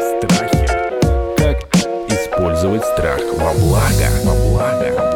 Страхи. 0.00 0.66
Как 1.36 1.56
использовать 2.08 2.84
страх 2.84 3.20
во 3.34 3.52
благо? 3.54 4.08
Во 4.24 4.34
благо. 4.34 5.08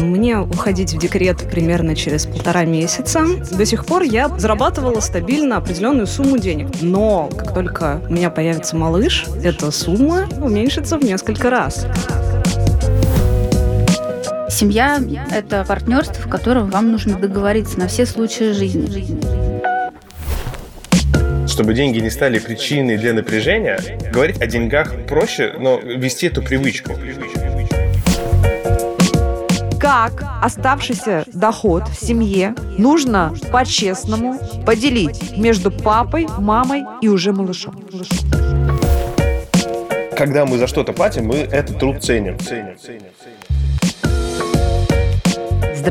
Мне 0.00 0.38
уходить 0.38 0.92
в 0.92 0.98
декрет 0.98 1.38
примерно 1.50 1.96
через 1.96 2.26
полтора 2.26 2.64
месяца. 2.64 3.24
До 3.50 3.64
сих 3.66 3.84
пор 3.86 4.02
я 4.02 4.28
зарабатывала 4.38 5.00
стабильно 5.00 5.56
определенную 5.56 6.06
сумму 6.06 6.38
денег. 6.38 6.68
Но 6.80 7.28
как 7.36 7.54
только 7.54 8.00
у 8.08 8.12
меня 8.12 8.30
появится 8.30 8.76
малыш, 8.76 9.26
эта 9.42 9.70
сумма 9.70 10.28
уменьшится 10.40 10.98
в 10.98 11.04
несколько 11.04 11.50
раз. 11.50 11.86
Семья– 14.52 15.00
это 15.30 15.64
партнерство, 15.66 16.22
в 16.22 16.28
котором 16.28 16.68
вам 16.68 16.92
нужно 16.92 17.18
договориться 17.18 17.78
на 17.78 17.88
все 17.88 18.04
случаи 18.04 18.52
жизни. 18.52 19.18
Чтобы 21.48 21.72
деньги 21.72 21.98
не 22.00 22.10
стали 22.10 22.38
причиной 22.38 22.98
для 22.98 23.14
напряжения, 23.14 23.80
говорить 24.12 24.42
о 24.42 24.46
деньгах 24.46 24.92
проще, 25.08 25.54
но 25.58 25.78
вести 25.78 26.26
эту 26.26 26.42
привычку. 26.42 26.92
как 29.80 30.22
оставшийся 30.40 31.24
доход 31.32 31.88
в 31.88 31.94
семье 31.94 32.54
нужно 32.78 33.34
по-честному 33.50 34.38
поделить 34.64 35.36
между 35.36 35.72
папой, 35.72 36.28
мамой 36.38 36.84
и 37.00 37.08
уже 37.08 37.32
малышом. 37.32 37.74
Когда 40.16 40.46
мы 40.46 40.58
за 40.58 40.66
что-то 40.68 40.92
платим, 40.92 41.26
мы 41.26 41.36
этот 41.38 41.80
труд 41.80 42.02
ценим. 42.02 42.38
ценим, 42.38 42.78
ценим, 42.78 43.00
ценим. 43.18 43.21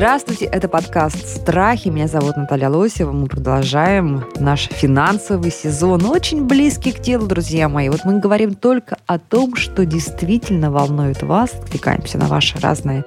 Здравствуйте, 0.02 0.46
это 0.46 0.68
подкаст 0.68 1.28
«Страхи». 1.28 1.86
Меня 1.86 2.08
зовут 2.08 2.36
Наталья 2.36 2.68
Лосева. 2.68 3.12
Мы 3.12 3.28
продолжаем 3.28 4.24
наш 4.40 4.62
финансовый 4.62 5.52
сезон, 5.52 6.04
очень 6.06 6.48
близкий 6.48 6.90
к 6.90 7.00
телу, 7.00 7.28
друзья 7.28 7.68
мои. 7.68 7.88
Вот 7.88 8.00
мы 8.04 8.18
говорим 8.18 8.54
только 8.54 8.96
о 9.06 9.20
том, 9.20 9.54
что 9.54 9.86
действительно 9.86 10.72
волнует 10.72 11.22
вас. 11.22 11.54
Отвлекаемся 11.54 12.18
на 12.18 12.26
ваши 12.26 12.58
разные 12.58 13.04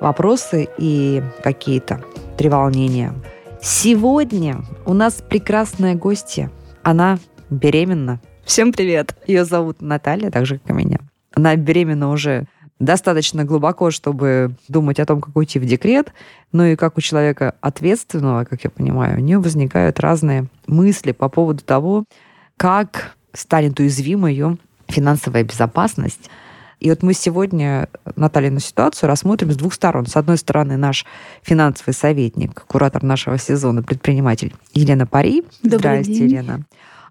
вопросы 0.00 0.66
и 0.78 1.22
какие-то 1.42 2.02
треволнения. 2.38 3.12
Сегодня 3.60 4.62
у 4.86 4.94
нас 4.94 5.22
прекрасная 5.28 5.94
гостья. 5.94 6.50
Она 6.82 7.18
беременна. 7.50 8.18
Всем 8.46 8.72
привет! 8.72 9.14
Ее 9.26 9.44
зовут 9.44 9.82
Наталья, 9.82 10.30
так 10.30 10.46
же, 10.46 10.56
как 10.58 10.70
и 10.70 10.72
меня. 10.72 11.00
Она 11.34 11.54
беременна 11.56 12.10
уже 12.10 12.46
достаточно 12.80 13.44
глубоко, 13.44 13.92
чтобы 13.92 14.52
думать 14.66 14.98
о 14.98 15.06
том, 15.06 15.20
как 15.20 15.36
уйти 15.36 15.60
в 15.60 15.66
декрет. 15.66 16.12
Ну 16.50 16.64
и 16.64 16.74
как 16.74 16.98
у 16.98 17.00
человека 17.00 17.54
ответственного, 17.60 18.44
как 18.44 18.64
я 18.64 18.70
понимаю, 18.70 19.18
у 19.18 19.20
нее 19.20 19.38
возникают 19.38 20.00
разные 20.00 20.46
мысли 20.66 21.12
по 21.12 21.28
поводу 21.28 21.62
того, 21.62 22.04
как 22.56 23.14
станет 23.32 23.78
уязвима 23.78 24.30
ее 24.30 24.56
финансовая 24.88 25.44
безопасность. 25.44 26.30
И 26.80 26.88
вот 26.88 27.02
мы 27.02 27.12
сегодня 27.12 27.88
Наталью 28.16 28.58
ситуацию 28.58 29.08
рассмотрим 29.08 29.52
с 29.52 29.56
двух 29.56 29.74
сторон. 29.74 30.06
С 30.06 30.16
одной 30.16 30.38
стороны, 30.38 30.78
наш 30.78 31.04
финансовый 31.42 31.92
советник, 31.92 32.64
куратор 32.66 33.02
нашего 33.02 33.38
сезона, 33.38 33.82
предприниматель 33.82 34.54
Елена 34.72 35.06
Пари. 35.06 35.44
Добрый 35.62 35.78
Здрасте, 36.02 36.14
день. 36.14 36.30
Елена. 36.30 36.60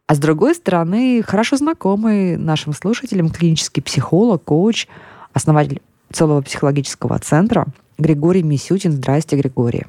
А 0.07 0.15
с 0.15 0.17
другой 0.17 0.55
стороны, 0.55 1.21
хорошо 1.21 1.57
знакомый 1.57 2.35
нашим 2.35 2.73
слушателям 2.73 3.29
клинический 3.29 3.83
психолог, 3.83 4.43
коуч, 4.43 4.87
основатель 5.33 5.81
целого 6.11 6.41
психологического 6.41 7.19
центра 7.19 7.67
Григорий 7.97 8.43
Мисютин. 8.43 8.91
Здрасте, 8.91 9.35
Григорий. 9.35 9.85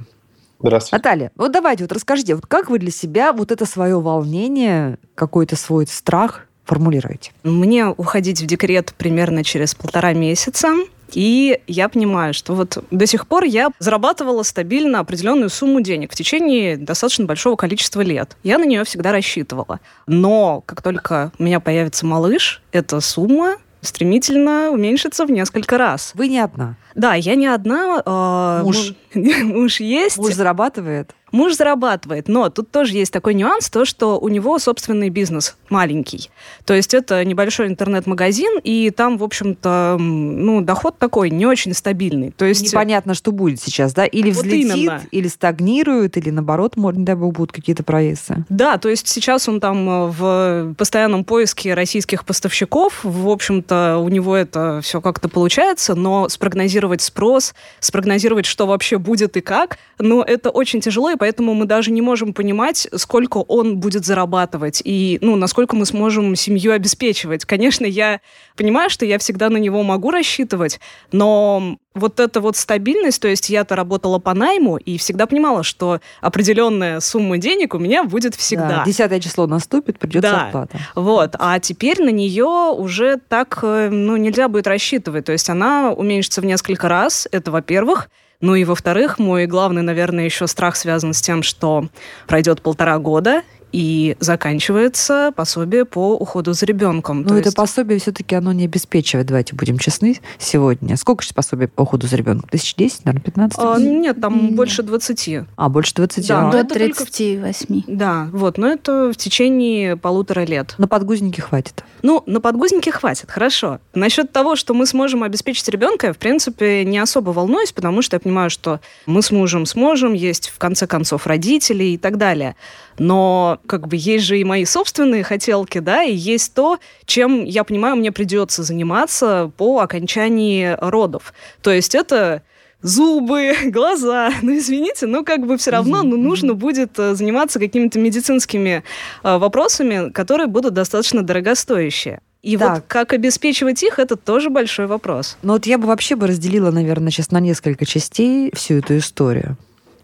Здравствуйте. 0.60 0.96
Наталья, 0.96 1.32
вот 1.36 1.52
давайте 1.52 1.84
вот 1.84 1.92
расскажите, 1.92 2.34
вот 2.34 2.46
как 2.46 2.68
вы 2.68 2.78
для 2.78 2.90
себя 2.90 3.32
вот 3.32 3.50
это 3.50 3.64
свое 3.64 3.98
волнение, 3.98 4.98
какой-то 5.14 5.56
свой 5.56 5.86
страх 5.86 6.46
формулируете? 6.64 7.32
Мне 7.42 7.86
уходить 7.86 8.42
в 8.42 8.46
декрет 8.46 8.92
примерно 8.96 9.42
через 9.42 9.74
полтора 9.74 10.12
месяца. 10.12 10.74
И 11.12 11.60
я 11.66 11.88
понимаю, 11.88 12.34
что 12.34 12.54
вот 12.54 12.84
до 12.92 13.06
сих 13.06 13.26
пор 13.26 13.42
я 13.42 13.70
зарабатывала 13.80 14.44
стабильно 14.44 15.00
определенную 15.00 15.50
сумму 15.50 15.80
денег 15.80 16.12
в 16.12 16.14
течение 16.14 16.76
достаточно 16.76 17.24
большого 17.24 17.56
количества 17.56 18.02
лет. 18.02 18.36
Я 18.44 18.58
на 18.58 18.64
нее 18.64 18.84
всегда 18.84 19.10
рассчитывала. 19.10 19.80
Но 20.06 20.62
как 20.66 20.82
только 20.82 21.32
у 21.38 21.42
меня 21.42 21.58
появится 21.58 22.06
малыш, 22.06 22.62
эта 22.70 23.00
сумма 23.00 23.56
стремительно 23.82 24.70
уменьшится 24.70 25.26
в 25.26 25.30
несколько 25.30 25.78
раз. 25.78 26.12
Вы 26.14 26.28
не 26.28 26.38
одна. 26.38 26.76
Да, 26.94 27.14
я 27.14 27.34
не 27.34 27.46
одна. 27.46 28.02
э, 28.04 28.62
Муж. 28.64 28.94
му- 29.14 29.44
Муж 29.44 29.80
есть. 29.80 30.18
Муж 30.18 30.34
зарабатывает. 30.34 31.14
Муж 31.32 31.54
зарабатывает, 31.54 32.26
но 32.26 32.50
тут 32.50 32.72
тоже 32.72 32.94
есть 32.94 33.12
такой 33.12 33.34
нюанс, 33.34 33.70
то, 33.70 33.84
что 33.84 34.18
у 34.18 34.28
него 34.28 34.58
собственный 34.58 35.10
бизнес 35.10 35.56
маленький. 35.68 36.28
То 36.64 36.74
есть 36.74 36.92
это 36.92 37.24
небольшой 37.24 37.68
интернет-магазин, 37.68 38.58
и 38.64 38.90
там, 38.90 39.16
в 39.16 39.22
общем-то, 39.22 39.94
ну, 40.00 40.60
доход 40.60 40.98
такой 40.98 41.30
не 41.30 41.46
очень 41.46 41.72
стабильный. 41.72 42.32
То 42.32 42.44
есть 42.46 42.64
Непонятно, 42.72 43.14
что 43.14 43.30
будет 43.30 43.60
сейчас, 43.62 43.94
да? 43.94 44.06
Или 44.06 44.32
Вот 44.32 44.44
взлетит, 44.44 44.74
именно. 44.76 45.02
или 45.12 45.28
стагнирует, 45.28 46.16
или 46.16 46.30
наоборот, 46.30 46.76
может, 46.76 46.98
не 46.98 47.04
дай 47.04 47.14
бог, 47.14 47.32
будут 47.34 47.52
какие-то 47.52 47.84
провесы. 47.84 48.44
Да, 48.48 48.76
то 48.78 48.88
есть 48.88 49.06
сейчас 49.06 49.48
он 49.48 49.60
там 49.60 49.88
э, 49.88 50.06
в 50.08 50.74
постоянном 50.74 51.22
поиске 51.22 51.74
российских 51.74 52.24
поставщиков. 52.24 53.04
В 53.04 53.28
общем-то, 53.28 53.98
у 53.98 54.08
него 54.08 54.34
это 54.34 54.80
все 54.82 55.00
как-то 55.00 55.28
получается, 55.28 55.94
но 55.94 56.28
спрогнозировать 56.28 56.79
спрос, 57.00 57.54
спрогнозировать, 57.80 58.46
что 58.46 58.66
вообще 58.66 58.98
будет 58.98 59.36
и 59.36 59.40
как, 59.40 59.78
ну, 59.98 60.22
это 60.22 60.50
очень 60.50 60.80
тяжело, 60.80 61.10
и 61.10 61.16
поэтому 61.16 61.54
мы 61.54 61.66
даже 61.66 61.90
не 61.90 62.02
можем 62.02 62.32
понимать, 62.32 62.88
сколько 62.96 63.38
он 63.38 63.78
будет 63.78 64.04
зарабатывать 64.04 64.82
и, 64.84 65.18
ну, 65.20 65.36
насколько 65.36 65.76
мы 65.76 65.86
сможем 65.86 66.36
семью 66.36 66.72
обеспечивать. 66.72 67.44
Конечно, 67.44 67.84
я 67.86 68.20
понимаю, 68.56 68.90
что 68.90 69.04
я 69.04 69.18
всегда 69.18 69.50
на 69.50 69.56
него 69.58 69.82
могу 69.82 70.10
рассчитывать, 70.10 70.80
но 71.12 71.76
вот 71.94 72.20
эта 72.20 72.40
вот 72.40 72.56
стабильность, 72.56 73.20
то 73.20 73.26
есть 73.26 73.50
я-то 73.50 73.74
работала 73.74 74.18
по 74.18 74.32
найму 74.32 74.76
и 74.76 74.96
всегда 74.96 75.26
понимала, 75.26 75.64
что 75.64 76.00
определенная 76.20 77.00
сумма 77.00 77.38
денег 77.38 77.74
у 77.74 77.78
меня 77.78 78.04
будет 78.04 78.36
всегда. 78.36 78.68
Да, 78.68 78.84
Десятое 78.86 79.18
число 79.18 79.46
наступит, 79.46 79.98
придет 79.98 80.22
Да. 80.22 80.30
зарплата. 80.30 80.78
Вот, 80.94 81.34
а 81.38 81.58
теперь 81.58 82.00
на 82.00 82.10
нее 82.10 82.72
уже 82.76 83.18
так, 83.28 83.58
э, 83.62 83.88
ну, 83.90 84.16
нельзя 84.16 84.48
будет 84.48 84.68
рассчитывать. 84.68 85.24
То 85.24 85.32
есть 85.32 85.50
она 85.50 85.90
уменьшится 85.92 86.40
в 86.40 86.44
несколько 86.44 86.69
раз, 86.78 87.28
это 87.32 87.50
во-первых. 87.50 88.08
Ну 88.40 88.54
и 88.54 88.64
во-вторых, 88.64 89.18
мой 89.18 89.46
главный, 89.46 89.82
наверное, 89.82 90.24
еще 90.24 90.46
страх 90.46 90.76
связан 90.76 91.12
с 91.12 91.20
тем, 91.20 91.42
что 91.42 91.88
пройдет 92.26 92.62
полтора 92.62 92.98
года, 92.98 93.42
и 93.72 94.16
заканчивается 94.20 95.32
пособие 95.34 95.84
по 95.84 96.14
уходу 96.16 96.52
за 96.52 96.66
ребенком. 96.66 97.22
Но 97.22 97.28
То 97.28 97.34
это 97.36 97.48
есть- 97.48 97.56
пособие 97.56 97.98
все-таки 97.98 98.34
оно 98.34 98.52
не 98.52 98.64
обеспечивает, 98.64 99.26
давайте 99.26 99.54
будем 99.54 99.78
честны, 99.78 100.18
сегодня. 100.38 100.96
Сколько 100.96 101.22
же 101.24 101.32
пособие 101.34 101.68
по 101.68 101.82
уходу 101.82 102.06
за 102.06 102.16
ребенком? 102.16 102.48
Тысяч 102.50 102.74
десять, 102.74 103.04
наверное, 103.04 103.24
15? 103.24 103.58
А, 103.62 103.78
нет, 103.78 104.20
там 104.20 104.46
Нет. 104.46 104.54
больше 104.56 104.82
20. 104.82 105.44
А, 105.56 105.68
больше 105.68 105.94
20? 105.94 106.26
Да, 106.28 106.48
а. 106.48 106.52
До 106.52 106.58
это 106.58 106.68
только- 106.74 107.04
38. 107.04 107.82
Да, 107.86 108.28
вот, 108.32 108.58
но 108.58 108.68
это 108.68 109.12
в 109.12 109.16
течение 109.16 109.96
полутора 109.96 110.44
лет. 110.44 110.74
На 110.78 110.88
подгузники 110.88 111.40
хватит. 111.40 111.84
Ну, 112.02 112.22
на 112.26 112.40
подгузники 112.40 112.90
хватит, 112.90 113.30
хорошо. 113.30 113.78
Насчет 113.94 114.32
того, 114.32 114.56
что 114.56 114.74
мы 114.74 114.86
сможем 114.86 115.22
обеспечить 115.22 115.68
ребенка, 115.68 116.08
я, 116.08 116.12
в 116.12 116.18
принципе, 116.18 116.84
не 116.84 116.98
особо 116.98 117.30
волнуюсь, 117.30 117.72
потому 117.72 118.02
что 118.02 118.16
я 118.16 118.20
понимаю, 118.20 118.50
что 118.50 118.80
мы 119.06 119.22
с 119.22 119.30
мужем 119.30 119.66
сможем, 119.66 120.12
есть, 120.14 120.48
в 120.48 120.58
конце 120.58 120.86
концов, 120.86 121.26
родители 121.26 121.84
и 121.84 121.98
так 121.98 122.16
далее. 122.16 122.56
Но, 123.00 123.60
как 123.66 123.88
бы, 123.88 123.96
есть 123.96 124.26
же 124.26 124.38
и 124.38 124.44
мои 124.44 124.66
собственные 124.66 125.24
хотелки, 125.24 125.78
да, 125.78 126.02
и 126.02 126.14
есть 126.14 126.52
то, 126.52 126.78
чем, 127.06 127.46
я 127.46 127.64
понимаю, 127.64 127.96
мне 127.96 128.12
придется 128.12 128.62
заниматься 128.62 129.50
по 129.56 129.80
окончании 129.80 130.76
родов. 130.78 131.32
То 131.62 131.70
есть 131.70 131.94
это 131.94 132.42
зубы, 132.82 133.54
глаза. 133.64 134.30
Ну, 134.42 134.54
извините, 134.54 135.06
но 135.06 135.24
как 135.24 135.46
бы 135.46 135.56
все 135.56 135.70
равно 135.70 136.02
ну, 136.02 136.18
нужно 136.18 136.52
будет 136.52 136.98
э, 136.98 137.14
заниматься 137.14 137.58
какими-то 137.58 137.98
медицинскими 137.98 138.84
э, 139.22 139.38
вопросами, 139.38 140.10
которые 140.10 140.46
будут 140.46 140.74
достаточно 140.74 141.22
дорогостоящие. 141.22 142.20
И 142.42 142.58
Так. 142.58 142.74
вот 142.74 142.84
как 142.86 143.14
обеспечивать 143.14 143.82
их, 143.82 143.98
это 143.98 144.16
тоже 144.16 144.50
большой 144.50 144.86
вопрос. 144.86 145.38
Но 145.40 145.54
вот 145.54 145.64
я 145.64 145.78
бы 145.78 145.86
вообще 145.86 146.16
бы 146.16 146.26
разделила, 146.26 146.70
наверное, 146.70 147.10
сейчас 147.10 147.30
на 147.30 147.40
несколько 147.40 147.86
частей 147.86 148.50
всю 148.54 148.74
эту 148.74 148.98
историю. 148.98 149.56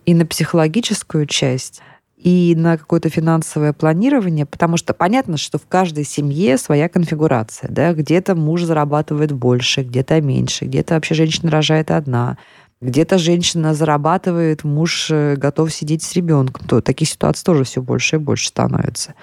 И 0.06 0.14
на 0.14 0.24
психологическую 0.24 1.26
часть, 1.26 1.82
и 2.26 2.56
на 2.56 2.76
какое-то 2.76 3.08
финансовое 3.08 3.72
планирование, 3.72 4.46
потому 4.46 4.76
что 4.76 4.92
понятно, 4.94 5.36
что 5.36 5.58
в 5.58 5.66
каждой 5.68 6.02
семье 6.02 6.58
своя 6.58 6.88
конфигурация. 6.88 7.70
Да? 7.70 7.92
Где-то 7.92 8.34
муж 8.34 8.64
зарабатывает 8.64 9.30
больше, 9.30 9.84
где-то 9.84 10.20
меньше, 10.20 10.64
где-то 10.64 10.94
вообще 10.94 11.14
женщина 11.14 11.52
рожает 11.52 11.92
одна, 11.92 12.36
где-то 12.80 13.18
женщина 13.18 13.74
зарабатывает, 13.74 14.64
муж 14.64 15.06
э, 15.12 15.36
готов 15.36 15.72
сидеть 15.72 16.02
с 16.02 16.14
ребенком. 16.14 16.66
То 16.66 16.80
таких 16.80 17.08
ситуаций 17.08 17.44
тоже 17.44 17.62
все 17.62 17.80
больше 17.80 18.16
и 18.16 18.18
больше 18.18 18.48
становится. 18.48 19.14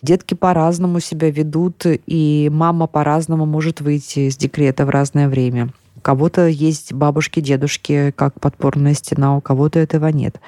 Детки 0.00 0.34
по-разному 0.34 1.00
себя 1.00 1.32
ведут, 1.32 1.84
и 1.84 2.48
мама 2.52 2.86
по-разному 2.86 3.44
может 3.44 3.80
выйти 3.80 4.28
из 4.28 4.36
декрета 4.36 4.86
в 4.86 4.90
разное 4.90 5.28
время. 5.28 5.70
У 5.96 6.00
кого-то 6.00 6.46
есть 6.46 6.92
бабушки, 6.92 7.40
дедушки, 7.40 8.12
как 8.14 8.38
подпорная 8.38 8.94
стена, 8.94 9.36
у 9.36 9.40
кого-то 9.40 9.80
этого 9.80 10.06
нет. 10.06 10.40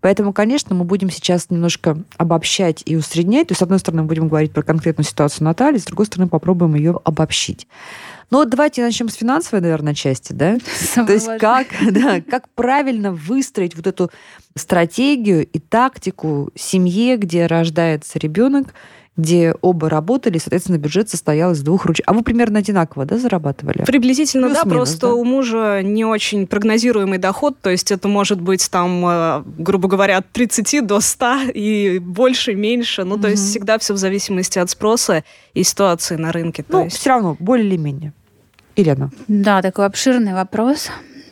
Поэтому, 0.00 0.32
конечно, 0.32 0.74
мы 0.74 0.84
будем 0.84 1.10
сейчас 1.10 1.50
немножко 1.50 1.98
обобщать 2.16 2.82
и 2.84 2.96
усреднять. 2.96 3.48
То 3.48 3.52
есть, 3.52 3.60
с 3.60 3.62
одной 3.62 3.80
стороны, 3.80 4.02
мы 4.02 4.08
будем 4.08 4.28
говорить 4.28 4.52
про 4.52 4.62
конкретную 4.62 5.04
ситуацию 5.04 5.44
Натальи, 5.44 5.78
с 5.78 5.84
другой 5.84 6.06
стороны, 6.06 6.28
попробуем 6.28 6.74
ее 6.76 7.00
обобщить. 7.04 7.66
Ну 8.30 8.38
вот 8.38 8.50
давайте 8.50 8.82
начнем 8.82 9.08
с 9.08 9.14
финансовой, 9.14 9.60
наверное, 9.60 9.94
части, 9.94 10.32
да? 10.32 10.58
Самое 10.78 11.06
То 11.06 11.12
есть 11.14 11.26
важное. 11.26 11.38
как, 11.38 11.66
да, 11.92 12.20
как 12.20 12.48
правильно 12.50 13.12
выстроить 13.12 13.74
вот 13.74 13.86
эту 13.86 14.10
стратегию 14.54 15.46
и 15.46 15.58
тактику 15.58 16.50
семье, 16.54 17.16
где 17.16 17.46
рождается 17.46 18.18
ребенок, 18.18 18.74
где 19.18 19.52
оба 19.62 19.90
работали, 19.90 20.38
соответственно, 20.38 20.78
бюджет 20.78 21.10
состоял 21.10 21.50
из 21.52 21.60
двух 21.62 21.84
руч. 21.84 22.00
А 22.06 22.12
вы 22.14 22.22
примерно 22.22 22.60
одинаково, 22.60 23.04
да, 23.04 23.18
зарабатывали? 23.18 23.84
Приблизительно, 23.84 24.48
да, 24.48 24.62
Плюс-минус, 24.62 24.88
просто 24.90 25.06
да? 25.08 25.12
у 25.14 25.24
мужа 25.24 25.82
не 25.82 26.04
очень 26.04 26.46
прогнозируемый 26.46 27.18
доход, 27.18 27.58
то 27.60 27.68
есть 27.68 27.90
это 27.90 28.06
может 28.06 28.40
быть 28.40 28.70
там, 28.70 29.04
э, 29.04 29.42
грубо 29.58 29.88
говоря, 29.88 30.18
от 30.18 30.30
30 30.30 30.86
до 30.86 31.00
100 31.00 31.50
и 31.52 31.98
больше, 31.98 32.54
меньше, 32.54 33.02
ну, 33.02 33.18
то 33.18 33.28
есть 33.28 33.44
всегда 33.50 33.78
все 33.78 33.92
в 33.92 33.96
зависимости 33.96 34.60
от 34.60 34.70
спроса 34.70 35.24
и 35.52 35.64
ситуации 35.64 36.14
на 36.14 36.30
рынке. 36.30 36.62
То 36.62 36.78
Ну, 36.78 36.84
есть... 36.84 36.96
все 36.96 37.10
равно, 37.10 37.36
более 37.40 37.66
или 37.66 37.76
менее. 37.76 38.12
Елена. 38.76 39.10
Да, 39.26 39.60
такой 39.62 39.86
обширный 39.86 40.32
вопрос. 40.34 40.90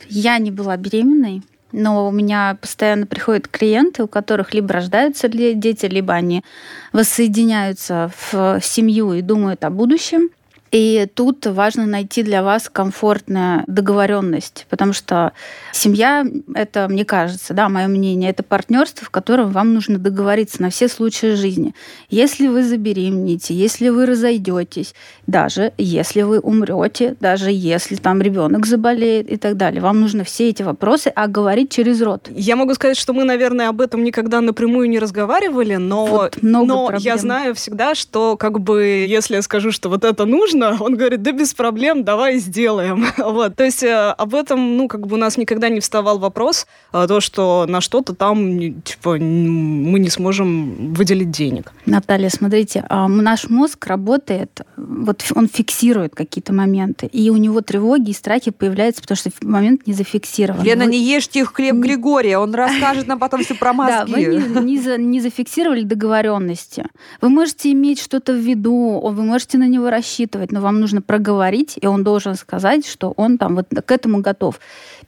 Я 0.09 0.37
не 0.39 0.51
была 0.51 0.75
беременной, 0.75 1.41
но 1.77 2.07
у 2.07 2.11
меня 2.11 2.57
постоянно 2.59 3.05
приходят 3.05 3.47
клиенты, 3.47 4.03
у 4.03 4.07
которых 4.07 4.53
либо 4.53 4.73
рождаются 4.73 5.27
дети, 5.29 5.85
либо 5.85 6.13
они 6.13 6.43
воссоединяются 6.91 8.11
в 8.31 8.59
семью 8.61 9.13
и 9.13 9.21
думают 9.21 9.63
о 9.63 9.69
будущем. 9.69 10.29
И 10.71 11.07
тут 11.13 11.45
важно 11.45 11.85
найти 11.85 12.23
для 12.23 12.43
вас 12.43 12.69
комфортную 12.71 13.63
договоренность, 13.67 14.65
потому 14.69 14.93
что 14.93 15.31
семья— 15.71 16.25
это, 16.55 16.87
мне 16.89 17.05
кажется, 17.05 17.53
да, 17.53 17.69
мое 17.69 17.87
мнение, 17.87 18.29
это 18.29 18.43
партнерство, 18.43 19.05
в 19.05 19.09
котором 19.09 19.51
вам 19.51 19.73
нужно 19.73 19.97
договориться 19.97 20.61
на 20.61 20.69
все 20.69 20.87
случаи 20.87 21.35
жизни. 21.35 21.73
Если 22.09 22.47
вы 22.47 22.63
забеременеете, 22.63 23.53
если 23.53 23.89
вы 23.89 24.05
разойдетесь, 24.05 24.93
даже 25.25 25.71
если 25.77 26.23
вы 26.23 26.39
умрете, 26.39 27.15
даже 27.19 27.49
если 27.51 27.95
там 27.95 28.21
ребенок 28.21 28.65
заболеет 28.65 29.29
и 29.29 29.37
так 29.37 29.55
далее, 29.55 29.81
вам 29.81 30.01
нужно 30.01 30.23
все 30.23 30.49
эти 30.49 30.63
вопросы 30.63 31.07
оговорить 31.07 31.71
через 31.71 32.01
рот. 32.01 32.29
Я 32.29 32.55
могу 32.55 32.73
сказать, 32.73 32.97
что 32.97 33.13
мы, 33.13 33.23
наверное, 33.23 33.69
об 33.69 33.81
этом 33.81 34.03
никогда 34.03 34.41
напрямую 34.41 34.89
не 34.89 34.99
разговаривали, 34.99 35.75
но, 35.75 36.05
Вот 36.05 36.37
но 36.41 36.87
проблем. 36.87 37.01
я 37.01 37.17
знаю 37.17 37.55
всегда, 37.55 37.95
что 37.95 38.35
как 38.37 38.59
бы 38.59 39.05
если 39.07 39.35
я 39.35 39.41
скажу, 39.41 39.71
что 39.71 39.89
вот 39.89 40.03
это 40.03 40.25
нужно, 40.25 40.56
он 40.63 40.95
говорит, 40.95 41.21
да 41.21 41.31
без 41.31 41.53
проблем, 41.53 42.03
давай 42.03 42.37
сделаем. 42.37 43.05
вот. 43.17 43.55
То 43.55 43.63
есть 43.63 43.83
э, 43.83 44.11
об 44.17 44.35
этом, 44.35 44.77
ну, 44.77 44.87
как 44.87 45.07
бы 45.07 45.15
у 45.15 45.19
нас 45.19 45.37
никогда 45.37 45.69
не 45.69 45.79
вставал 45.79 46.19
вопрос, 46.19 46.67
э, 46.93 47.05
то, 47.07 47.19
что 47.21 47.65
на 47.67 47.81
что-то 47.81 48.13
там, 48.15 48.81
типа, 48.81 49.17
мы 49.17 49.99
не 49.99 50.09
сможем 50.09 50.93
выделить 50.93 51.31
денег. 51.31 51.71
Наталья, 51.85 52.29
смотрите, 52.29 52.85
а, 52.89 53.07
наш 53.07 53.49
мозг 53.49 53.85
работает, 53.87 54.61
вот 54.75 55.23
он 55.35 55.47
фиксирует 55.47 56.15
какие-то 56.15 56.53
моменты, 56.53 57.07
и 57.07 57.29
у 57.29 57.37
него 57.37 57.61
тревоги 57.61 58.11
и 58.11 58.13
страхи 58.13 58.51
появляются, 58.51 59.01
потому 59.01 59.17
что 59.17 59.29
момент 59.41 59.87
не 59.87 59.93
зафиксирован. 59.93 60.63
Лена, 60.63 60.85
Вы- 60.85 60.91
не 60.91 60.99
ешьте 60.99 61.45
хлеб 61.45 61.75
Не- 61.75 61.81
Григория, 61.81 62.37
он 62.37 62.53
расскажет 62.55 63.07
нам 63.07 63.19
потом 63.19 63.43
все 63.43 63.55
про 63.55 63.73
Да, 63.73 64.05
вы 64.07 64.23
не, 64.25 64.61
не 64.63 64.79
за- 64.79 64.97
не 64.97 65.21
зафиксировали 65.21 65.83
договоренности. 65.83 66.85
Вы 67.21 67.29
можете 67.29 67.71
иметь 67.71 67.99
что-то 67.99 68.33
в 68.33 68.37
виду, 68.37 68.99
вы 69.03 69.23
можете 69.23 69.57
на 69.57 69.67
него 69.67 69.89
рассчитывать, 69.89 70.46
но 70.51 70.61
вам 70.61 70.79
нужно 70.79 71.01
проговорить, 71.01 71.77
и 71.81 71.87
он 71.87 72.03
должен 72.03 72.35
сказать, 72.35 72.85
что 72.87 73.13
он 73.17 73.37
там 73.37 73.55
вот 73.55 73.67
к 73.85 73.91
этому 73.91 74.21
готов. 74.21 74.59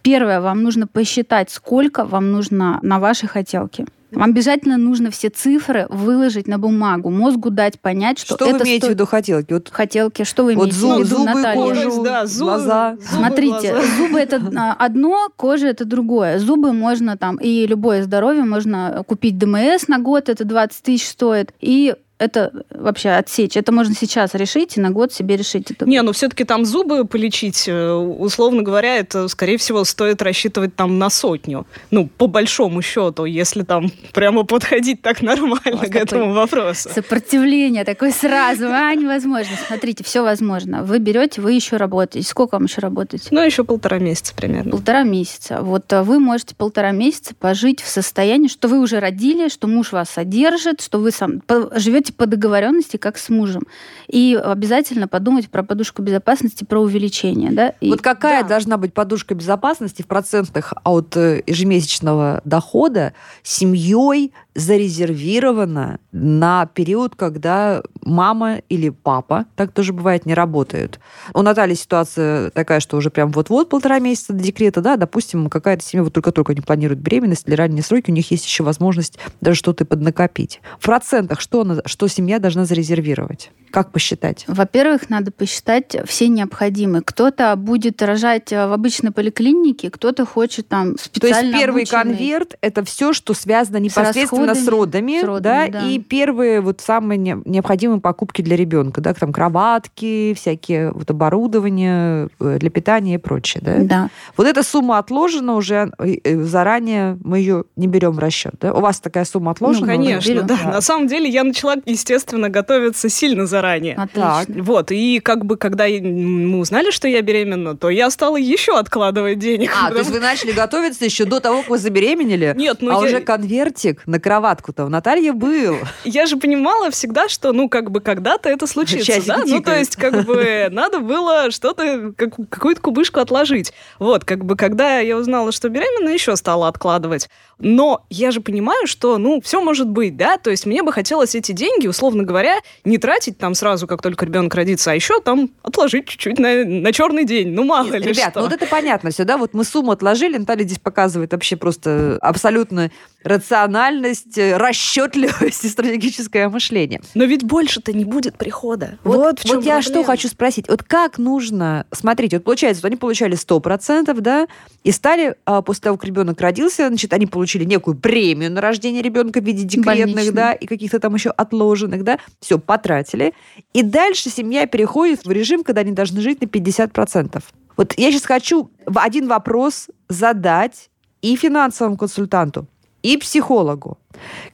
Первое, 0.01 0.39
вам 0.41 0.63
нужно 0.63 0.87
посчитать, 0.87 1.49
сколько 1.51 2.05
вам 2.05 2.31
нужно 2.31 2.79
на 2.81 2.99
ваши 2.99 3.27
хотелки. 3.27 3.85
Вам 4.11 4.31
обязательно 4.31 4.77
нужно 4.77 5.11
все 5.11 5.29
цифры 5.29 5.85
выложить 5.91 6.47
на 6.47 6.57
бумагу, 6.57 7.11
мозгу 7.11 7.51
дать 7.51 7.79
понять, 7.79 8.17
что, 8.17 8.33
Что 8.37 8.45
это 8.47 8.57
вы 8.57 8.63
имеете 8.63 8.79
в 8.79 8.83
стоит- 8.85 8.93
виду 8.95 9.05
хотелки? 9.05 9.53
Вот 9.53 9.69
хотелки. 9.71 10.23
Что 10.23 10.45
вы 10.45 10.55
Вот 10.55 10.63
имеете 10.69 10.79
зуб- 10.79 10.95
в 10.95 10.99
виду, 11.05 11.15
зубы, 11.17 11.25
Наталья? 11.25 11.53
кожу, 11.85 12.03
да, 12.03 12.25
зубы- 12.25 12.45
глаза. 12.45 12.91
зубы, 12.95 13.05
Смотрите, 13.17 13.71
глаза. 13.73 13.87
зубы 13.97 14.19
это 14.19 14.41
а, 14.57 14.73
одно, 14.79 15.29
кожа 15.35 15.67
это 15.67 15.85
другое. 15.85 16.39
Зубы 16.39 16.73
можно 16.73 17.17
там, 17.17 17.35
и 17.37 17.67
любое 17.67 18.01
здоровье 18.01 18.43
можно 18.45 19.03
купить 19.05 19.37
ДМС 19.37 19.87
на 19.87 19.99
год, 19.99 20.27
это 20.29 20.43
20 20.43 20.81
тысяч 20.81 21.07
стоит, 21.07 21.53
и 21.59 21.93
это 22.19 22.51
вообще 22.69 23.09
отсечь. 23.11 23.57
Это 23.57 23.71
можно 23.71 23.95
сейчас 23.95 24.35
решить 24.35 24.77
и 24.77 24.81
на 24.81 24.91
год 24.91 25.13
себе 25.13 25.37
решить. 25.37 25.71
Это. 25.71 25.85
Не, 25.85 26.01
ну 26.01 26.11
все-таки 26.11 26.43
там 26.43 26.65
зубы 26.65 27.05
полечить, 27.05 27.67
э, 27.67 27.91
условно 27.91 28.61
говоря, 28.61 28.97
это, 28.97 29.27
скорее 29.29 29.57
всего, 29.57 29.83
стоит 29.85 30.21
рассчитывать 30.21 30.75
там 30.75 30.99
на 30.99 31.09
сотню. 31.09 31.65
Ну, 31.91 32.07
по 32.07 32.27
большому 32.27 32.81
счету, 32.81 33.25
если 33.25 33.63
там 33.63 33.91
прямо 34.13 34.43
подходить 34.43 35.01
так 35.01 35.21
нормально 35.21 35.77
вас 35.77 35.89
к 35.89 35.95
этому 35.95 36.33
вопросу. 36.33 36.89
Сопротивление 36.93 37.85
такое 37.85 38.11
сразу, 38.11 38.67
а, 38.67 38.93
невозможно. 38.93 39.55
Смотрите, 39.67 40.03
все 40.03 40.21
возможно. 40.21 40.83
Вы 40.83 40.99
берете, 40.99 41.41
вы 41.41 41.53
еще 41.53 41.77
работаете. 41.77 42.27
Сколько 42.27 42.55
вам 42.55 42.65
еще 42.65 42.81
работать? 42.81 43.27
Ну, 43.31 43.41
еще 43.41 43.63
полтора 43.63 43.97
месяца 43.99 44.35
примерно. 44.35 44.71
Полтора 44.71 45.03
месяца. 45.03 45.61
Вот 45.61 45.91
а, 45.93 46.03
вы 46.03 46.19
можете 46.19 46.53
полтора 46.55 46.91
месяца 46.91 47.33
пожить 47.33 47.81
в 47.81 47.87
состоянии, 47.87 48.49
что 48.49 48.67
вы 48.67 48.79
уже 48.79 48.99
родили, 48.99 49.47
что 49.47 49.67
муж 49.67 49.93
вас 49.93 50.09
содержит, 50.09 50.81
что 50.81 50.99
вы 50.99 51.11
сам 51.11 51.39
по- 51.39 51.69
живете 52.09 52.13
по 52.13 52.25
договоренности, 52.25 52.97
как 52.97 53.17
с 53.17 53.29
мужем. 53.29 53.63
И 54.07 54.39
обязательно 54.41 55.07
подумать 55.07 55.49
про 55.49 55.63
подушку 55.63 56.01
безопасности, 56.01 56.63
про 56.63 56.79
увеличение. 56.79 57.51
Да? 57.51 57.69
И- 57.81 57.89
Вот 57.89 58.01
какая 58.01 58.43
да. 58.43 58.49
должна 58.49 58.77
быть 58.77 58.93
подушка 58.93 59.35
безопасности 59.35 60.01
в 60.01 60.07
процентах 60.07 60.73
от 60.83 61.15
э, 61.17 61.43
ежемесячного 61.47 62.41
дохода 62.45 63.13
семьей 63.43 64.33
зарезервирована 64.55 65.99
на 66.11 66.65
период, 66.65 67.15
когда 67.15 67.81
мама 68.03 68.57
или 68.67 68.89
папа, 68.89 69.45
так 69.55 69.71
тоже 69.71 69.93
бывает, 69.93 70.25
не 70.25 70.33
работают. 70.33 70.99
У 71.33 71.41
Натальи 71.41 71.75
ситуация 71.75 72.49
такая, 72.49 72.79
что 72.81 72.97
уже 72.97 73.09
прям 73.09 73.31
вот-вот 73.31 73.69
полтора 73.69 73.99
месяца 73.99 74.33
до 74.33 74.43
декрета, 74.43 74.81
да, 74.81 74.97
допустим, 74.97 75.49
какая-то 75.49 75.83
семья 75.85 76.03
вот 76.03 76.13
только-только 76.13 76.53
не 76.53 76.61
планирует 76.61 76.99
беременность 76.99 77.47
или 77.47 77.55
ранние 77.55 77.83
сроки, 77.83 78.11
у 78.11 78.13
них 78.13 78.31
есть 78.31 78.45
еще 78.45 78.63
возможность 78.63 79.17
даже 79.39 79.57
что-то 79.57 79.85
поднакопить. 79.85 80.61
В 80.79 80.85
процентах 80.85 81.39
что, 81.39 81.61
она- 81.61 81.81
что 81.85 81.98
семья 82.07 82.39
должна 82.39 82.65
зарезервировать? 82.65 83.51
Как 83.71 83.91
посчитать? 83.91 84.45
Во-первых, 84.47 85.09
надо 85.09 85.31
посчитать 85.31 85.95
все 86.05 86.27
необходимые. 86.27 87.03
Кто-то 87.03 87.55
будет 87.55 88.01
рожать 88.01 88.51
э, 88.51 88.67
в 88.67 88.73
обычной 88.73 89.11
поликлинике, 89.11 89.91
кто-то 89.91 90.25
хочет 90.25 90.67
там 90.67 90.95
То 90.95 91.03
специально 91.03 91.49
есть 91.49 91.59
первый 91.59 91.83
обученный. 91.83 92.03
конверт 92.03 92.55
это 92.61 92.83
все, 92.83 93.13
что 93.13 93.33
связано 93.33 93.77
непосредственно 93.77 94.55
с 94.55 94.57
расходами, 94.59 94.69
родами, 94.69 95.21
с 95.21 95.23
родами, 95.23 95.71
да, 95.71 95.81
да. 95.81 95.87
и 95.87 95.99
первые 95.99 96.61
вот 96.61 96.81
самые 96.81 97.17
не- 97.17 97.37
необходимые 97.45 98.01
покупки 98.01 98.41
для 98.41 98.55
ребенка, 98.55 99.01
да, 99.01 99.13
там 99.13 99.31
кроватки, 99.31 100.33
всякие 100.35 100.91
вот 100.91 101.09
оборудование 101.11 102.29
э, 102.39 102.57
для 102.59 102.69
питания 102.69 103.15
и 103.15 103.17
прочее, 103.17 103.61
да. 103.63 103.77
Да. 103.79 104.09
Вот 104.35 104.47
эта 104.47 104.63
сумма 104.63 104.97
отложена 104.97 105.55
уже 105.55 105.91
э, 105.99 106.43
заранее, 106.43 107.17
мы 107.23 107.39
ее 107.39 107.65
не 107.75 107.87
берем 107.87 108.11
в 108.11 108.19
расчет, 108.19 108.53
да? 108.59 108.73
У 108.73 108.79
вас 108.79 108.99
такая 108.99 109.25
сумма 109.25 109.51
отложена? 109.51 109.85
Ну? 109.85 109.93
Конечно, 109.93 110.43
да. 110.43 110.57
Да. 110.63 110.71
На 110.71 110.81
самом 110.81 111.07
деле 111.07 111.29
я 111.29 111.43
начала, 111.43 111.75
естественно, 111.89 112.49
готовиться 112.49 113.09
сильно 113.09 113.45
заранее. 113.45 113.95
Отлично. 113.95 114.63
Вот, 114.63 114.91
и 114.91 115.19
как 115.19 115.45
бы, 115.45 115.57
когда 115.57 115.85
мы 115.87 116.59
узнали, 116.59 116.91
что 116.91 117.07
я 117.07 117.21
беременна, 117.21 117.75
то 117.75 117.89
я 117.89 118.09
стала 118.09 118.37
еще 118.37 118.77
откладывать 118.77 119.39
денег. 119.39 119.71
А, 119.79 119.91
то 119.91 119.97
есть 119.99 120.09
вы 120.09 120.19
начали 120.19 120.51
готовиться 120.51 121.05
еще 121.05 121.25
до 121.25 121.39
того, 121.39 121.61
как 121.61 121.69
вы 121.69 121.77
забеременели? 121.77 122.53
Нет, 122.55 122.77
ну 122.81 122.91
а 122.91 122.93
я, 122.93 122.99
уже 122.99 123.21
конвертик 123.21 124.05
на 124.05 124.19
кроватку-то 124.19 124.85
у 124.85 124.89
Натальи 124.89 125.31
был. 125.31 125.77
я 126.03 126.25
же 126.25 126.37
понимала 126.37 126.91
всегда, 126.91 127.27
что, 127.27 127.51
ну, 127.51 127.69
как 127.69 127.91
бы 127.91 128.01
когда-то 128.01 128.49
это 128.49 128.67
случится, 128.67 129.05
Часики 129.05 129.27
да? 129.27 129.43
Ну, 129.45 129.61
то 129.61 129.77
есть, 129.77 129.95
как 129.95 130.25
бы, 130.25 130.67
надо 130.71 130.99
было 130.99 131.51
что-то, 131.51 132.13
как- 132.15 132.35
какую-то 132.49 132.81
кубышку 132.81 133.19
отложить. 133.19 133.73
Вот, 133.97 134.25
как 134.25 134.45
бы, 134.45 134.55
когда 134.55 134.99
я 134.99 135.17
узнала, 135.17 135.51
что 135.51 135.69
беременна, 135.69 136.09
еще 136.09 136.35
стала 136.35 136.67
откладывать. 136.67 137.29
Но 137.59 138.05
я 138.09 138.31
же 138.31 138.41
понимаю, 138.41 138.87
что, 138.87 139.17
ну, 139.17 139.41
все 139.41 139.61
может 139.61 139.89
быть, 139.89 140.15
да? 140.15 140.37
То 140.37 140.49
есть 140.49 140.65
мне 140.65 140.83
бы 140.83 140.91
хотелось 140.93 141.35
эти 141.35 141.51
деньги, 141.51 141.78
условно 141.87 142.23
говоря, 142.23 142.59
не 142.83 142.97
тратить 142.97 143.37
там 143.37 143.53
сразу, 143.55 143.87
как 143.87 144.01
только 144.01 144.25
ребенок 144.25 144.53
родится, 144.55 144.91
а 144.91 144.95
еще 144.95 145.19
там 145.21 145.49
отложить 145.63 146.07
чуть-чуть 146.07 146.39
на, 146.39 146.65
на 146.65 146.91
черный 146.91 147.25
день. 147.25 147.49
Ну, 147.49 147.63
мало 147.63 147.91
ли 147.91 147.99
Ребят, 147.99 148.31
что. 148.31 148.39
ну 148.39 148.45
вот 148.45 148.53
это 148.53 148.65
понятно 148.67 149.11
все, 149.11 149.23
да? 149.23 149.37
Вот 149.37 149.53
мы 149.53 149.63
сумму 149.63 149.91
отложили, 149.91 150.37
Наталья 150.37 150.63
здесь 150.63 150.79
показывает 150.79 151.31
вообще 151.31 151.55
просто 151.55 152.17
абсолютную 152.21 152.91
рациональность, 153.23 154.37
э, 154.37 154.57
расчетливость 154.57 155.63
и 155.65 155.69
стратегическое 155.69 156.49
мышление. 156.49 157.01
Но 157.15 157.25
ведь 157.25 157.43
больше-то 157.43 157.93
не 157.93 158.05
будет 158.05 158.37
прихода. 158.37 158.97
Вот, 159.03 159.17
Вот, 159.17 159.39
в 159.39 159.45
чем 159.45 159.55
вот 159.57 159.65
я 159.65 159.81
что 159.81 160.03
хочу 160.03 160.27
спросить. 160.27 160.67
Вот 160.69 160.83
как 160.83 161.17
нужно... 161.17 161.85
Смотрите, 161.91 162.37
вот 162.37 162.45
получается, 162.45 162.85
они 162.87 162.95
получали 162.95 163.37
100%, 163.37 164.19
да, 164.21 164.47
и 164.83 164.91
стали, 164.91 165.35
а, 165.45 165.61
после 165.61 165.83
того, 165.83 165.97
как 165.97 166.05
ребенок 166.05 166.39
родился, 166.39 166.87
значит, 166.87 167.13
они 167.13 167.25
получили 167.25 167.65
некую 167.65 167.97
премию 167.97 168.51
на 168.51 168.61
рождение 168.61 169.01
ребенка 169.01 169.41
в 169.41 169.43
виде 169.43 169.63
декретных, 169.63 170.15
Больничную. 170.15 170.33
да, 170.33 170.53
и 170.53 170.65
каких-то 170.65 170.99
там 170.99 171.15
еще 171.15 171.29
отложенных, 171.29 172.03
да, 172.03 172.19
все, 172.39 172.57
потратили. 172.57 173.33
И 173.73 173.83
дальше 173.83 174.29
семья 174.29 174.65
переходит 174.65 175.25
в 175.25 175.31
режим, 175.31 175.63
когда 175.63 175.81
они 175.81 175.91
должны 175.91 176.21
жить 176.21 176.41
на 176.41 176.45
50%. 176.45 177.43
Вот 177.75 177.93
я 177.97 178.11
сейчас 178.11 178.25
хочу 178.25 178.71
один 178.93 179.27
вопрос 179.27 179.87
задать 180.09 180.89
и 181.21 181.35
финансовому 181.35 181.97
консультанту, 181.97 182.67
и 183.03 183.17
психологу. 183.17 183.97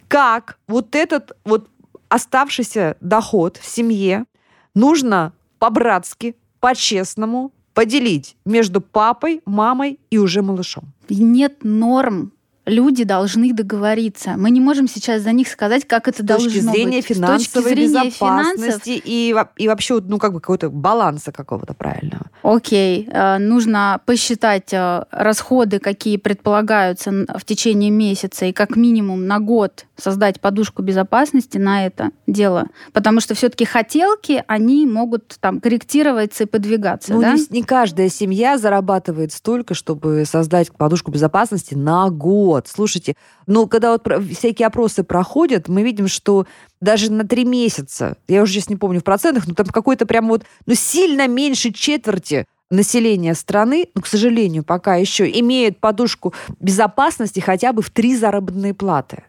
Как 0.08 0.58
вот 0.68 0.96
этот 0.96 1.32
вот 1.44 1.70
оставшийся 2.10 2.98
доход 3.02 3.58
в 3.58 3.66
семье 3.68 4.26
нужно 4.74 5.34
по-братски, 5.60 6.36
по-честному 6.60 7.52
поделить 7.74 8.38
между 8.46 8.82
папой, 8.82 9.42
мамой 9.46 10.00
и 10.10 10.18
уже 10.18 10.42
малышом? 10.42 10.94
Нет 11.10 11.64
норм 11.64 12.32
люди 12.66 13.04
должны 13.04 13.54
договориться. 13.54 14.36
Мы 14.38 14.50
не 14.52 14.60
можем 14.60 14.88
сейчас 14.88 15.22
за 15.22 15.32
них 15.32 15.48
сказать, 15.48 15.86
как 15.86 16.08
это 16.08 16.24
с 16.24 16.26
должно 16.26 16.50
точки 16.50 16.60
зрения 16.62 16.98
быть. 16.98 17.06
финансовой 17.06 17.40
С 17.40 17.48
точки 17.48 17.70
зрения 17.70 18.10
финансов, 18.10 18.58
безопасности 18.60 19.02
и, 19.04 19.36
и 19.58 19.68
вообще 19.68 20.00
ну 20.02 20.18
как 20.18 20.34
бы 20.34 20.40
какого-то 20.40 20.70
баланса 20.70 21.32
какого-то 21.32 21.74
правильного. 21.74 22.26
окей, 22.44 23.08
э, 23.12 23.38
нужно 23.38 24.02
посчитать 24.06 24.74
э, 24.74 25.06
расходы, 25.12 25.80
какие 25.80 26.18
предполагаются 26.18 27.12
в 27.12 27.46
течение 27.46 27.92
месяца, 27.92 28.46
и 28.46 28.52
как 28.52 28.76
минимум 28.76 29.28
на 29.28 29.40
год 29.40 29.86
создать 29.98 30.42
подушку 30.42 30.82
безопасности 30.82 31.58
на 31.58 31.86
это 31.86 32.12
дело. 32.28 32.68
Потому 32.94 33.20
что 33.20 33.34
все-таки 33.36 33.66
хотелки, 33.66 34.44
они 34.48 34.86
могут 34.86 35.38
там 35.40 35.60
корректироваться 35.60 36.44
и 36.44 36.48
подвигаться. 36.48 37.14
Ну, 37.14 37.22
да? 37.22 37.34
не, 37.34 37.46
не 37.50 37.64
каждая 37.64 38.10
семья 38.10 38.58
зарабатывает 38.58 39.32
столько, 39.32 39.74
чтобы 39.74 40.24
создать 40.26 40.72
подушку 40.72 41.12
безопасности 41.12 41.76
на 41.76 42.10
год. 42.10 42.68
Слушайте, 42.68 43.16
ну, 43.48 43.68
когда 43.68 43.92
вот 43.92 44.08
всякие 44.32 44.68
опросы 44.68 45.04
проходят, 45.04 45.68
мы 45.68 45.84
видим, 45.84 46.08
что 46.08 46.46
даже 46.82 47.12
на 47.12 47.26
три 47.28 47.46
месяца, 47.46 48.18
я 48.28 48.42
уже 48.42 48.54
сейчас 48.54 48.70
не 48.70 48.76
помню 48.76 49.00
в 49.00 49.04
процентах, 49.04 49.48
но 49.48 49.54
там 49.54 49.68
какой-то 49.68 50.06
прям 50.06 50.28
вот, 50.28 50.44
ну, 50.66 50.76
сильно 50.76 51.28
меньше 51.28 51.72
четверти 51.72 52.46
населения 52.70 53.34
страны, 53.36 53.88
ну, 53.96 54.02
к 54.02 54.08
сожалению, 54.08 54.64
пока 54.64 54.96
еще 54.96 55.30
имеют 55.40 55.80
подушку 55.80 56.34
безопасности 56.60 57.40
хотя 57.40 57.74
бы 57.74 57.82
в 57.82 57.90
три 57.90 58.16
заработные 58.16 58.74
платы. 58.74 59.24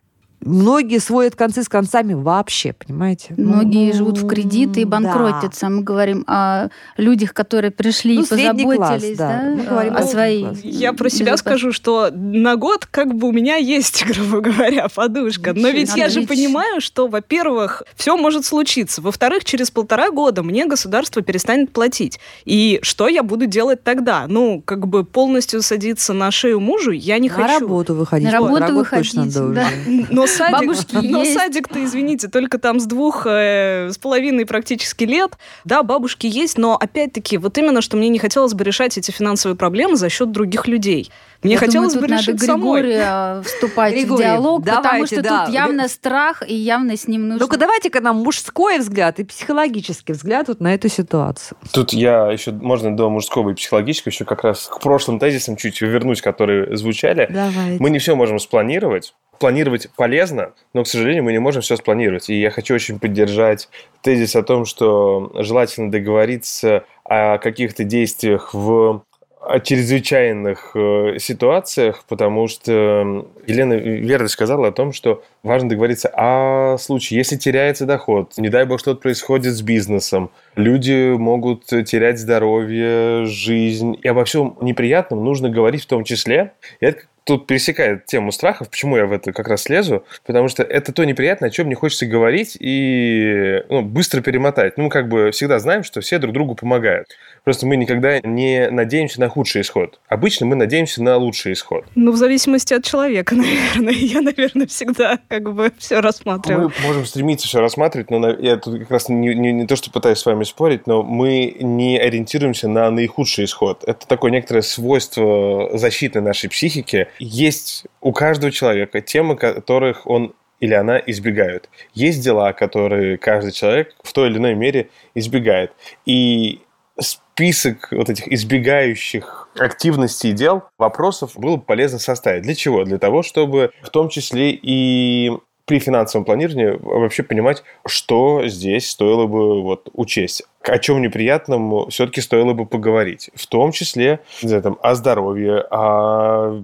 Многие 0.47 0.99
сводят 1.01 1.35
концы 1.35 1.63
с 1.63 1.69
концами 1.69 2.15
вообще, 2.15 2.73
понимаете? 2.73 3.35
Ну, 3.37 3.55
Многие 3.57 3.89
ну, 3.93 3.97
живут 3.99 4.19
в 4.19 4.27
кредиты 4.27 4.81
и 4.81 4.85
да. 4.85 4.91
банкротятся. 5.01 5.69
Мы 5.69 5.83
говорим 5.83 6.25
о 6.27 6.69
людях, 6.97 7.35
которые 7.35 7.71
пришли 7.73 8.17
Ну, 8.17 8.23
и 8.23 8.27
средний 8.27 8.65
класс, 8.65 8.79
позаботились 8.79 9.19
да. 9.19 9.29
да, 9.29 9.51
Мы 9.57 9.65
говорим 9.65 9.95
о 9.95 9.99
о 9.99 10.03
своей. 10.05 10.47
Я 10.63 10.93
про 10.93 11.11
себя 11.11 11.33
безопас- 11.35 11.39
скажу, 11.39 11.73
что 11.73 12.11
на 12.13 12.57
год 12.57 12.87
как 12.87 13.15
бы 13.15 13.29
у 13.29 13.33
меня 13.33 13.57
есть, 13.57 14.05
грубо 14.09 14.41
говоря, 14.41 14.89
подушка. 14.89 15.53
Но 15.53 15.69
ведь 15.69 15.95
я 15.97 16.09
же 16.09 16.21
Отлично. 16.21 16.29
понимаю, 16.29 16.81
что, 16.81 17.09
во-первых, 17.09 17.83
все 17.97 18.17
может 18.17 18.45
случиться. 18.45 19.03
Во-вторых, 19.03 19.45
через 19.45 19.71
полтора 19.71 20.11
года 20.11 20.43
мне 20.43 20.67
государство 20.67 21.23
перестанет 21.23 21.73
платить. 21.73 22.21
И 22.45 22.79
что 22.83 23.09
я 23.09 23.23
буду 23.23 23.47
делать 23.47 23.83
тогда? 23.83 24.27
Ну, 24.29 24.63
как 24.65 24.87
бы 24.87 25.05
полностью 25.05 25.61
садиться 25.63 26.13
на 26.13 26.31
шею 26.31 26.61
мужу 26.61 26.93
я 26.93 27.19
не 27.19 27.29
На 27.29 27.35
хочу. 27.35 27.61
работу 27.61 27.95
выходить. 27.95 28.27
На 28.27 28.33
работу 28.33 28.55
Дорогой 28.61 28.79
выходить, 28.79 29.13
точно 29.13 29.27
должен. 29.27 29.55
да. 29.55 29.67
Но 30.11 30.27
садик, 30.37 30.61
Бабушки 30.61 30.97
но 30.97 31.23
есть. 31.23 31.35
садик-то, 31.35 31.85
извините, 31.85 32.29
только 32.29 32.59
там 32.59 32.81
с 32.81 32.87
двух 32.87 33.27
э, 33.27 33.91
с 33.91 33.99
половиной 33.99 34.47
практически 34.47 35.05
лет. 35.05 35.33
Да, 35.65 35.83
бабушки 35.83 36.27
есть, 36.27 36.59
но 36.59 36.77
опять-таки, 36.77 37.39
вот 37.39 37.57
именно, 37.59 37.81
что 37.81 37.97
мне 37.97 38.09
не 38.09 38.19
хотелось 38.19 38.55
бы 38.55 38.65
решать 38.65 38.97
эти 38.99 39.11
финансовые 39.11 39.57
проблемы 39.57 39.97
за 39.97 40.09
счет 40.09 40.33
других 40.33 40.67
людей. 40.67 41.11
Мне 41.43 41.55
Я 41.55 41.59
хотелось 41.59 41.93
думаю, 41.93 42.09
бы 42.09 42.15
тут 42.15 42.19
решить 42.19 42.35
надо 42.35 42.47
самой. 42.47 42.83
Григория 42.83 43.43
вступать 43.43 43.95
Григорий, 43.95 44.17
в 44.17 44.27
диалог, 44.27 44.65
потому 44.65 44.83
давайте, 44.83 45.07
что 45.07 45.23
да. 45.23 45.45
тут 45.45 45.55
явно 45.55 45.89
страх, 45.89 46.43
и 46.49 46.55
явно 46.55 46.97
с 46.97 47.07
ним 47.07 47.29
нужно... 47.29 47.45
Ну-ка 47.45 47.57
давайте-ка 47.57 48.01
нам 48.01 48.17
мужской 48.17 48.79
взгляд 48.79 49.21
и 49.21 49.25
психологический 49.25 50.13
взгляд 50.13 50.49
вот 50.49 50.61
на 50.61 50.75
эту 50.75 50.89
ситуацию. 50.89 51.59
Тут 51.73 51.93
я 51.93 52.33
еще, 52.33 52.53
можно 52.53 52.97
до 52.97 53.11
мужского 53.11 53.51
и 53.51 53.55
психологического, 53.55 54.11
еще 54.11 54.25
как 54.25 54.45
раз 54.45 54.67
к 54.67 54.81
прошлым 54.81 55.19
тезисам 55.19 55.57
чуть 55.57 55.81
вернусь, 55.81 56.21
которые 56.23 56.77
звучали. 56.77 57.29
Давайте. 57.31 57.77
Мы 57.81 57.91
не 57.91 57.99
все 57.99 58.17
можем 58.17 58.39
спланировать. 58.39 59.15
Планировать 59.39 59.89
полезно, 59.97 60.53
но, 60.73 60.85
к 60.85 60.89
сожалению, 60.89 61.25
мы 61.25 61.33
не 61.33 61.39
можем 61.39 61.63
все 61.63 61.77
спланировать. 61.77 62.31
И 62.31 62.41
я 62.41 62.51
хочу 62.51 62.75
очень 62.75 62.99
поддержать 62.99 63.69
тезис 64.03 64.37
о 64.37 64.43
том, 64.43 64.65
что 64.65 65.33
желательно 65.35 65.91
договориться 65.91 66.85
о 67.05 67.39
каких-то 67.39 67.85
действиях 67.85 68.55
в 68.55 69.03
о 69.47 69.61
чрезвычайных 69.61 70.73
э, 70.75 71.19
ситуациях, 71.19 72.05
потому 72.09 72.49
что 72.49 73.29
Елена 73.47 73.75
верно 73.75 74.27
сказала 74.27 74.69
о 74.69 74.73
том, 74.73 74.93
что 74.93 75.23
важно 75.45 75.69
договориться 75.69 76.11
о 76.13 76.77
случае, 76.79 77.19
если 77.19 77.37
теряется 77.37 77.87
доход, 77.87 78.33
не 78.39 78.49
дай 78.49 78.65
бог 78.65 78.81
что-то 78.81 79.01
происходит 79.01 79.55
с 79.55 79.63
бизнесом, 79.63 80.31
люди 80.57 81.13
могут 81.17 81.67
терять 81.67 82.19
здоровье, 82.19 83.25
жизнь, 83.27 83.97
и 84.03 84.09
обо 84.09 84.25
всем 84.25 84.57
неприятном 84.61 85.25
нужно 85.25 85.49
говорить 85.49 85.85
в 85.85 85.87
том 85.87 86.03
числе. 86.03 86.55
И 86.81 86.87
это 86.87 87.03
тут 87.27 87.49
пересекает 87.49 88.07
тему 88.07 88.31
страхов. 88.31 88.71
Почему 88.71 88.97
я 88.97 89.05
в 89.05 89.13
это 89.13 89.33
как 89.33 89.49
раз 89.49 89.65
слезу? 89.65 90.05
Потому 90.25 90.47
что 90.49 90.63
это 90.63 90.93
то 90.93 91.05
неприятное, 91.05 91.49
о 91.49 91.53
чем 91.53 91.69
не 91.69 91.75
хочется 91.75 92.07
говорить 92.07 92.57
и 92.59 93.63
ну, 93.69 93.83
быстро 93.83 94.21
перемотать. 94.21 94.79
Ну, 94.79 94.85
мы 94.85 94.91
как 94.91 95.09
бы 95.09 95.33
всегда 95.33 95.59
знаем, 95.59 95.83
что 95.83 96.01
все 96.01 96.19
друг 96.19 96.33
другу 96.33 96.55
помогают. 96.55 97.09
Просто 97.43 97.67
мы 97.67 97.77
никогда 97.77 98.21
не 98.21 98.71
надеемся 98.71 99.21
на 99.21 99.29
худший 99.29 99.63
исход. 99.63 99.99
Обычно 100.09 100.47
мы 100.47 100.55
надеемся 100.55 101.03
на 101.03 101.17
лучший 101.17 101.53
исход. 101.55 101.85
Ну, 101.97 102.13
в 102.13 102.17
зависимости 102.17 102.75
от 102.75 102.85
человека, 102.85 103.35
наверное. 103.37 103.93
Я, 103.93 104.21
наверное, 104.21 104.69
всегда 104.69 105.19
как 105.29 105.53
бы 105.53 105.73
все 105.79 106.01
рассматриваю. 106.01 106.73
Мы 106.81 106.87
можем 106.87 107.07
стремиться 107.07 107.49
все 107.49 107.61
рассматривать, 107.61 108.11
но 108.11 108.31
я 108.31 108.57
тут 108.57 108.79
как 108.79 108.91
раз 108.93 109.09
не, 109.09 109.35
не- 109.35 109.53
не 109.53 109.67
то, 109.67 109.75
что 109.75 109.91
пытаюсь 109.91 110.19
с 110.19 110.27
вами 110.27 110.45
спорить, 110.45 110.87
но 110.87 111.03
мы 111.03 111.57
не 111.59 111.99
ориентируемся 111.99 112.69
на 112.69 112.89
наихудший 112.93 113.47
исход. 113.47 113.83
Это 113.85 114.07
такое 114.07 114.31
некоторое 114.31 114.63
свойство 114.63 115.71
защиты 115.77 116.21
нашей 116.21 116.49
психики. 116.51 117.09
Есть 117.19 117.87
у 118.01 118.13
каждого 118.13 118.53
человека 118.53 119.01
темы, 119.01 119.37
которых 119.37 120.07
он 120.07 120.35
или 120.61 120.75
она 120.75 120.99
избегают. 120.99 121.69
Есть 121.93 122.23
дела, 122.23 122.53
которые 122.53 123.19
каждый 123.19 123.53
человек 123.53 123.95
в 124.03 124.13
той 124.13 124.29
или 124.31 124.39
иной 124.39 124.55
мере 124.55 124.89
избегает. 125.15 125.73
И 126.07 126.63
список 126.99 127.89
вот 127.91 128.09
этих 128.09 128.27
избегающих 128.29 129.49
активностей 129.59 130.31
и 130.31 130.33
дел, 130.33 130.65
вопросов 130.79 131.33
было 131.37 131.57
бы 131.57 131.63
полезно 131.63 131.99
составить. 131.99 132.43
Для 132.43 132.55
чего? 132.55 132.85
Для 132.85 132.99
того, 132.99 133.23
чтобы 133.23 133.73
в 133.83 133.91
том 133.91 134.09
числе 134.09 134.51
и 134.51 135.31
при 135.67 135.81
финансовом 135.81 136.25
планировании 136.25 136.79
вообще 136.81 137.23
понимать, 137.25 137.65
что 137.87 138.47
здесь 138.47 138.89
стоило 138.89 139.27
бы 139.27 139.63
вот 139.63 139.91
учесть. 139.93 140.45
О 140.63 140.79
чем 140.79 141.03
неприятном 141.03 141.91
все-таки 141.91 142.21
стоило 142.21 142.53
бы 142.53 142.67
поговорить. 142.67 143.31
В 143.35 143.47
том 143.47 143.73
числе 143.73 144.21
знаю, 144.41 144.63
там, 144.63 144.79
о 144.81 144.95
здоровье, 144.95 145.67
о 145.71 146.63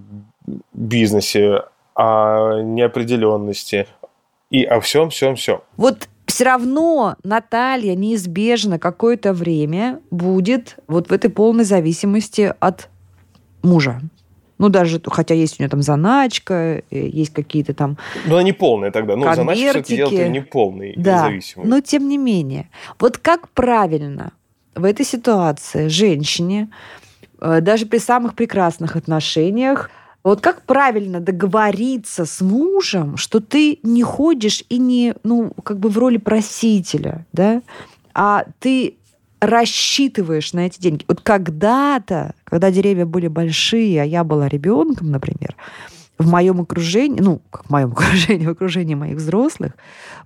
бизнесе, 0.72 1.62
о 1.94 2.60
неопределенности 2.62 3.86
и 4.50 4.64
о 4.64 4.80
всем, 4.80 5.10
всем, 5.10 5.36
всем. 5.36 5.60
Вот 5.76 6.08
все 6.26 6.44
равно 6.44 7.16
Наталья 7.22 7.94
неизбежно 7.94 8.78
какое-то 8.78 9.32
время 9.32 10.00
будет 10.10 10.78
вот 10.86 11.10
в 11.10 11.12
этой 11.12 11.30
полной 11.30 11.64
зависимости 11.64 12.54
от 12.60 12.88
мужа. 13.62 14.00
Ну, 14.58 14.68
даже, 14.68 15.02
хотя 15.04 15.34
есть 15.34 15.58
у 15.58 15.62
нее 15.62 15.68
там 15.68 15.82
заначка, 15.82 16.54
э, 16.54 16.82
есть 16.90 17.32
какие-то 17.32 17.74
там... 17.74 17.98
Но 18.26 18.36
она 18.36 18.44
не 18.44 18.52
полная 18.52 18.92
тогда. 18.92 19.16
Ну, 19.16 19.24
за 19.24 19.32
все-таки 19.32 19.96
Конвертики. 19.96 19.96
дело 19.96 20.28
не 20.28 20.40
полный 20.40 20.94
Да, 20.96 21.24
зависимый. 21.24 21.66
но 21.66 21.80
тем 21.80 22.08
не 22.08 22.16
менее. 22.16 22.70
Вот 23.00 23.18
как 23.18 23.48
правильно 23.48 24.32
в 24.76 24.84
этой 24.84 25.04
ситуации 25.04 25.88
женщине, 25.88 26.70
э, 27.40 27.60
даже 27.60 27.86
при 27.86 27.98
самых 27.98 28.34
прекрасных 28.36 28.94
отношениях, 28.94 29.90
вот 30.24 30.40
как 30.40 30.62
правильно 30.62 31.20
договориться 31.20 32.24
с 32.24 32.40
мужем, 32.40 33.16
что 33.16 33.40
ты 33.40 33.78
не 33.82 34.02
ходишь 34.02 34.64
и 34.68 34.78
не, 34.78 35.14
ну, 35.24 35.52
как 35.64 35.78
бы 35.78 35.88
в 35.88 35.98
роли 35.98 36.18
просителя, 36.18 37.26
да, 37.32 37.62
а 38.14 38.44
ты 38.60 38.96
рассчитываешь 39.40 40.52
на 40.52 40.66
эти 40.66 40.80
деньги. 40.80 41.04
Вот 41.08 41.20
когда-то, 41.20 42.34
когда 42.44 42.70
деревья 42.70 43.04
были 43.04 43.26
большие, 43.26 44.00
а 44.00 44.04
я 44.04 44.22
была 44.22 44.48
ребенком, 44.48 45.10
например, 45.10 45.56
в 46.18 46.30
моем 46.30 46.60
окружении, 46.60 47.20
ну, 47.20 47.42
в 47.50 47.68
моем 47.70 47.90
окружении, 47.92 48.46
в 48.46 48.50
окружении 48.50 48.94
моих 48.94 49.16
взрослых, 49.16 49.72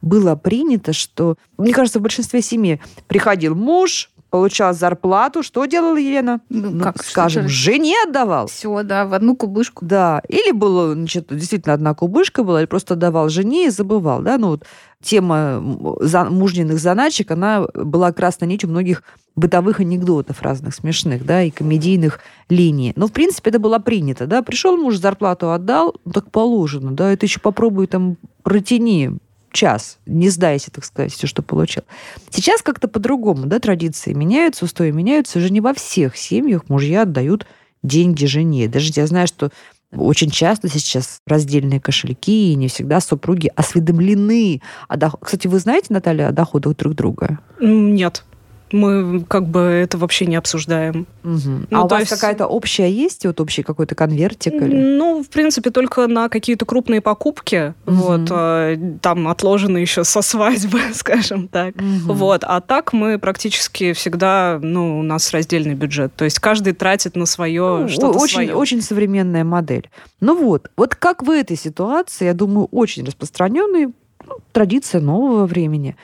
было 0.02 0.36
принято, 0.36 0.92
что, 0.92 1.36
мне 1.56 1.72
кажется, 1.72 1.98
в 1.98 2.02
большинстве 2.02 2.42
семей 2.42 2.82
приходил 3.06 3.54
муж, 3.54 4.10
получал 4.36 4.74
зарплату, 4.74 5.42
что 5.42 5.64
делала 5.64 5.96
Елена? 5.96 6.42
Ну, 6.50 6.78
как, 6.78 7.02
что 7.02 7.10
скажем, 7.10 7.48
же? 7.48 7.48
жене 7.48 7.94
отдавал. 8.06 8.48
Все, 8.48 8.82
да, 8.82 9.06
в 9.06 9.14
одну 9.14 9.34
кубышку. 9.34 9.82
Да, 9.82 10.20
или 10.28 10.52
было, 10.52 10.92
значит, 10.92 11.28
действительно 11.30 11.72
одна 11.72 11.94
кубышка 11.94 12.44
была, 12.44 12.60
или 12.60 12.66
просто 12.66 12.96
давал 12.96 13.30
жене 13.30 13.66
и 13.66 13.70
забывал, 13.70 14.20
да, 14.20 14.36
ну 14.36 14.48
вот 14.48 14.64
тема 15.02 15.58
мужниных 15.60 16.78
заначек, 16.78 17.30
она 17.30 17.66
была 17.72 18.12
красной 18.12 18.48
нитью 18.48 18.68
многих 18.68 19.02
бытовых 19.36 19.80
анекдотов 19.80 20.42
разных 20.42 20.74
смешных, 20.74 21.24
да, 21.24 21.42
и 21.42 21.50
комедийных 21.50 22.20
линий. 22.50 22.92
Но, 22.94 23.06
в 23.06 23.12
принципе, 23.12 23.48
это 23.48 23.58
было 23.58 23.78
принято, 23.78 24.26
да, 24.26 24.42
пришел 24.42 24.76
муж, 24.76 24.96
зарплату 24.96 25.50
отдал, 25.52 25.94
ну, 26.04 26.12
так 26.12 26.30
положено, 26.30 26.92
да, 26.92 27.10
это 27.10 27.24
еще 27.24 27.40
попробуй 27.40 27.86
там 27.86 28.18
протяни 28.42 29.12
час, 29.56 29.98
не 30.06 30.30
сдайся, 30.30 30.70
так 30.70 30.84
сказать, 30.84 31.12
все, 31.12 31.26
что 31.26 31.42
получил. 31.42 31.82
Сейчас 32.30 32.62
как-то 32.62 32.86
по-другому, 32.86 33.46
да, 33.46 33.58
традиции 33.58 34.12
меняются, 34.12 34.66
устои 34.66 34.92
меняются. 34.92 35.38
Уже 35.38 35.50
не 35.50 35.60
во 35.60 35.74
всех 35.74 36.16
семьях 36.16 36.68
мужья 36.68 37.02
отдают 37.02 37.46
деньги 37.82 38.26
жене. 38.26 38.68
Даже 38.68 38.92
я 38.94 39.06
знаю, 39.06 39.26
что 39.26 39.50
очень 39.92 40.30
часто 40.30 40.68
сейчас 40.68 41.20
раздельные 41.26 41.80
кошельки, 41.80 42.52
и 42.52 42.54
не 42.54 42.68
всегда 42.68 43.00
супруги 43.00 43.50
осведомлены. 43.56 44.60
О 44.88 44.96
доход... 44.96 45.20
Кстати, 45.24 45.46
вы 45.46 45.58
знаете, 45.58 45.86
Наталья, 45.90 46.28
о 46.28 46.32
доходах 46.32 46.76
друг 46.76 46.94
друга? 46.94 47.40
Нет 47.60 48.24
мы 48.72 49.24
как 49.28 49.46
бы 49.46 49.60
это 49.60 49.98
вообще 49.98 50.26
не 50.26 50.36
обсуждаем. 50.36 51.06
Угу. 51.24 51.66
Ну, 51.70 51.78
а 51.78 51.84
у 51.84 51.88
вас 51.88 52.00
есть... 52.00 52.12
какая-то 52.12 52.46
общая 52.46 52.90
есть, 52.90 53.24
вот 53.24 53.40
общий 53.40 53.62
какой-то 53.62 53.94
конвертик? 53.94 54.54
Или? 54.54 54.74
Ну, 54.74 55.22
в 55.22 55.28
принципе, 55.28 55.70
только 55.70 56.06
на 56.06 56.28
какие-то 56.28 56.66
крупные 56.66 57.00
покупки. 57.00 57.74
Угу. 57.86 57.94
Вот, 57.94 58.28
а, 58.30 58.76
там 59.00 59.28
отложены 59.28 59.78
еще 59.78 60.04
со 60.04 60.22
свадьбы, 60.22 60.80
скажем 60.94 61.48
так. 61.48 61.74
Угу. 61.76 62.12
Вот, 62.12 62.44
а 62.44 62.60
так 62.60 62.92
мы 62.92 63.18
практически 63.18 63.92
всегда, 63.92 64.58
ну, 64.60 64.98
у 64.98 65.02
нас 65.02 65.30
раздельный 65.32 65.74
бюджет. 65.74 66.14
То 66.16 66.24
есть 66.24 66.38
каждый 66.38 66.72
тратит 66.72 67.16
на 67.16 67.26
свое 67.26 67.80
ну, 67.82 67.88
что-то 67.88 68.18
очень, 68.18 68.34
свое. 68.34 68.54
Очень 68.54 68.82
современная 68.82 69.44
модель. 69.44 69.88
Ну 70.20 70.36
вот, 70.36 70.70
вот 70.76 70.94
как 70.94 71.22
в 71.22 71.30
этой 71.30 71.56
ситуации, 71.56 72.24
я 72.24 72.34
думаю, 72.34 72.68
очень 72.72 73.04
распространенная 73.04 73.92
ну, 74.26 74.36
традиция 74.52 75.00
нового 75.00 75.46
времени. 75.46 75.96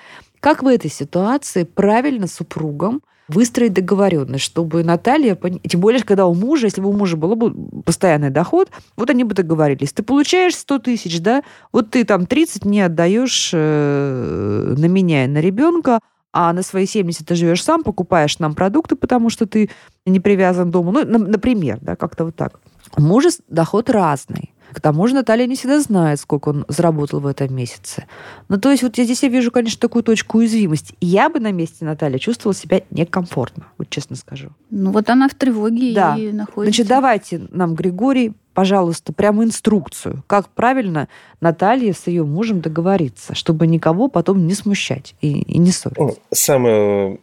Как 0.43 0.65
в 0.65 0.67
этой 0.67 0.91
ситуации 0.91 1.63
правильно 1.63 2.27
супругам 2.27 3.01
выстроить 3.29 3.75
договоренность, 3.75 4.43
чтобы 4.43 4.83
Наталья, 4.83 5.37
тем 5.37 5.81
более, 5.81 6.03
когда 6.03 6.27
у 6.27 6.35
мужа, 6.35 6.67
если 6.67 6.81
бы 6.81 6.89
у 6.89 6.93
мужа 6.93 7.17
был 7.17 7.37
бы 7.37 7.83
постоянный 7.83 8.31
доход, 8.31 8.69
вот 8.97 9.09
они 9.09 9.23
бы 9.23 9.37
договорились. 9.37 9.93
Ты 9.93 10.03
получаешь 10.03 10.57
100 10.57 10.79
тысяч, 10.81 11.21
да, 11.21 11.45
вот 11.71 11.91
ты 11.91 12.05
там 12.05 12.27
30 12.27 12.65
не 12.65 12.81
отдаешь 12.81 13.53
э, 13.55 14.75
на 14.77 14.87
меня 14.87 15.27
и 15.27 15.29
на 15.29 15.39
ребенка, 15.39 16.01
а 16.33 16.53
на 16.53 16.63
свои 16.63 16.87
70 16.87 17.25
ты 17.25 17.37
живешь 17.37 17.63
сам, 17.63 17.85
покупаешь 17.85 18.41
нам 18.41 18.55
продукты, 18.55 18.97
потому 18.97 19.31
что 19.31 19.47
ты 19.47 19.71
не 20.07 20.19
привязан 20.19 20.71
к 20.71 20.73
дому. 20.73 20.91
Ну, 20.91 21.19
например, 21.19 21.79
да, 21.81 21.95
как-то 21.95 22.25
вот 22.25 22.35
так. 22.35 22.59
У 22.97 23.01
мужа 23.01 23.29
доход 23.47 23.89
разный. 23.91 24.52
К 24.73 24.81
тому 24.81 25.07
же 25.07 25.15
Наталья 25.15 25.47
не 25.47 25.55
всегда 25.55 25.81
знает, 25.81 26.19
сколько 26.21 26.49
он 26.49 26.65
заработал 26.69 27.21
в 27.21 27.27
этом 27.27 27.55
месяце. 27.55 28.07
Ну, 28.49 28.59
то 28.59 28.71
есть 28.71 28.83
вот 28.83 28.97
я 28.99 29.05
здесь 29.05 29.23
я 29.23 29.29
вижу, 29.29 29.51
конечно, 29.51 29.81
такую 29.81 30.03
точку 30.03 30.39
уязвимости. 30.39 30.97
я 31.01 31.29
бы 31.29 31.41
на 31.41 31.53
месте 31.53 31.85
Натальи 31.85 32.19
чувствовала 32.19 32.55
себя 32.55 32.83
некомфортно, 32.91 33.67
вот 33.79 33.91
честно 33.91 34.17
скажу. 34.17 34.51
Ну, 34.71 34.91
вот 34.93 35.11
она 35.11 35.29
в 35.29 35.35
тревоге 35.35 35.95
да. 35.95 36.17
и 36.17 36.33
находится. 36.33 36.75
Значит, 36.75 36.87
давайте 36.89 37.43
нам, 37.51 37.75
Григорий, 37.75 38.33
пожалуйста, 38.55 39.13
прямо 39.13 39.45
инструкцию, 39.45 40.23
как 40.27 40.49
правильно 40.49 41.09
Наталья 41.41 41.93
с 41.93 42.07
ее 42.07 42.25
мужем 42.25 42.61
договориться, 42.61 43.35
чтобы 43.35 43.67
никого 43.67 44.09
потом 44.09 44.47
не 44.47 44.55
смущать 44.55 45.15
и, 45.21 45.41
и 45.43 45.59
не 45.59 45.71
ссорить. 45.71 45.99
Ну, 45.99 46.17
самое 46.31 47.19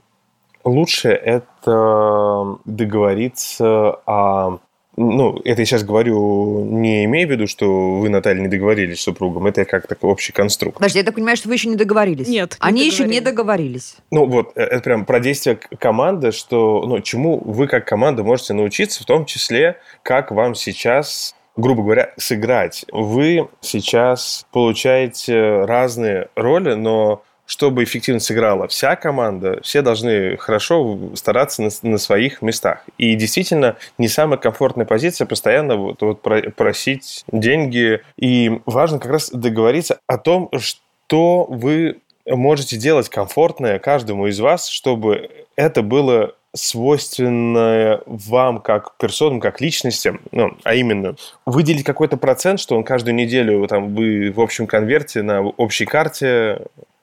лучшее– 0.63 1.15
это 1.15 2.57
договориться 2.65 3.99
о 4.05 4.59
ну, 5.01 5.39
это 5.45 5.61
я 5.61 5.65
сейчас 5.65 5.83
говорю, 5.85 6.65
не 6.65 7.05
имея 7.05 7.25
в 7.25 7.31
виду, 7.31 7.47
что 7.47 7.99
вы, 7.99 8.09
Наталья, 8.09 8.41
не 8.41 8.49
договорились 8.49 8.99
с 8.99 9.03
супругом. 9.03 9.47
Это 9.47 9.63
как 9.63 9.87
такой 9.87 10.11
общий 10.11 10.33
конструкт. 10.33 10.75
Подожди, 10.75 10.99
я 10.99 11.05
так 11.05 11.15
понимаю, 11.15 11.37
что 11.37 11.47
вы 11.47 11.55
еще 11.55 11.69
не 11.69 11.77
договорились. 11.77 12.27
Нет. 12.27 12.57
Они 12.59 12.85
еще 12.85 13.05
не 13.05 13.21
договорились. 13.21 13.95
Ну, 14.11 14.25
вот, 14.25 14.51
э, 14.55 14.61
это 14.61 14.81
прям 14.81 15.05
про 15.05 15.21
действие 15.21 15.57
команды, 15.79 16.33
что, 16.33 16.83
ну, 16.85 16.99
чему 16.99 17.41
вы 17.45 17.67
как 17.67 17.87
команда 17.87 18.25
можете 18.25 18.53
научиться, 18.53 19.01
в 19.01 19.05
том 19.05 19.25
числе, 19.25 19.77
как 20.03 20.31
вам 20.31 20.53
сейчас 20.53 21.33
грубо 21.55 21.83
говоря, 21.83 22.13
сыграть. 22.15 22.85
Вы 22.89 23.49
сейчас 23.59 24.45
получаете 24.53 25.65
разные 25.65 26.29
роли, 26.35 26.73
но 26.73 27.21
чтобы 27.49 27.83
эффективно 27.83 28.19
сыграла 28.19 28.67
вся 28.67 28.95
команда, 28.95 29.59
все 29.63 29.81
должны 29.81 30.37
хорошо 30.37 30.99
стараться 31.15 31.63
на, 31.63 31.69
на 31.81 31.97
своих 31.97 32.43
местах. 32.43 32.83
И 32.99 33.15
действительно, 33.15 33.75
не 33.97 34.07
самая 34.07 34.37
комфортная 34.37 34.85
позиция 34.85 35.25
постоянно 35.25 35.75
вот, 35.75 35.99
вот 36.01 36.21
просить 36.55 37.23
деньги. 37.31 38.01
И 38.17 38.51
важно 38.67 38.99
как 38.99 39.13
раз 39.13 39.31
договориться 39.31 39.99
о 40.05 40.19
том, 40.19 40.51
что 40.59 41.45
вы 41.49 41.97
можете 42.27 42.77
делать 42.77 43.09
комфортное 43.09 43.79
каждому 43.79 44.27
из 44.27 44.39
вас, 44.39 44.67
чтобы 44.67 45.31
это 45.55 45.81
было 45.81 46.35
свойственное 46.53 48.01
вам 48.05 48.59
как 48.59 48.95
персонам, 48.97 49.39
как 49.39 49.59
личностям, 49.59 50.21
ну, 50.31 50.55
а 50.63 50.75
именно 50.75 51.15
выделить 51.47 51.83
какой-то 51.83 52.17
процент, 52.17 52.59
что 52.59 52.75
он 52.75 52.83
каждую 52.83 53.15
неделю 53.15 53.65
там 53.67 53.95
вы 53.95 54.31
в 54.31 54.39
общем 54.39 54.67
конверте 54.67 55.23
на 55.23 55.41
общей 55.41 55.85
карте 55.85 56.61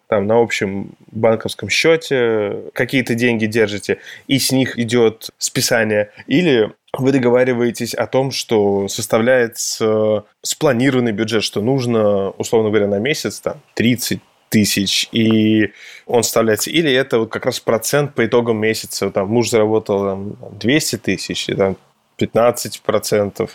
там 0.08 0.26
на 0.26 0.40
общем 0.40 0.92
банковском 1.10 1.68
счете 1.68 2.64
какие-то 2.72 3.14
деньги 3.14 3.46
держите, 3.46 3.98
и 4.26 4.38
с 4.38 4.52
них 4.52 4.78
идет 4.78 5.30
списание, 5.38 6.10
или 6.26 6.72
вы 6.92 7.12
договариваетесь 7.12 7.94
о 7.94 8.06
том, 8.06 8.30
что 8.30 8.88
составляется 8.88 10.24
спланированный 10.42 11.12
бюджет, 11.12 11.42
что 11.42 11.60
нужно, 11.60 12.30
условно 12.30 12.70
говоря, 12.70 12.86
на 12.86 12.98
месяц 12.98 13.40
там 13.40 13.60
30 13.74 14.20
тысяч, 14.48 15.08
и 15.12 15.72
он 16.06 16.22
вставляется. 16.22 16.70
Или 16.70 16.92
это 16.92 17.18
вот 17.18 17.30
как 17.30 17.46
раз 17.46 17.60
процент 17.60 18.14
по 18.14 18.24
итогам 18.24 18.58
месяца. 18.58 19.10
Там 19.10 19.28
муж 19.28 19.50
заработал 19.50 20.04
там, 20.04 20.36
200 20.58 20.96
тысяч, 20.98 21.48
и 21.48 21.54
там 21.54 21.76
15% 22.18 23.50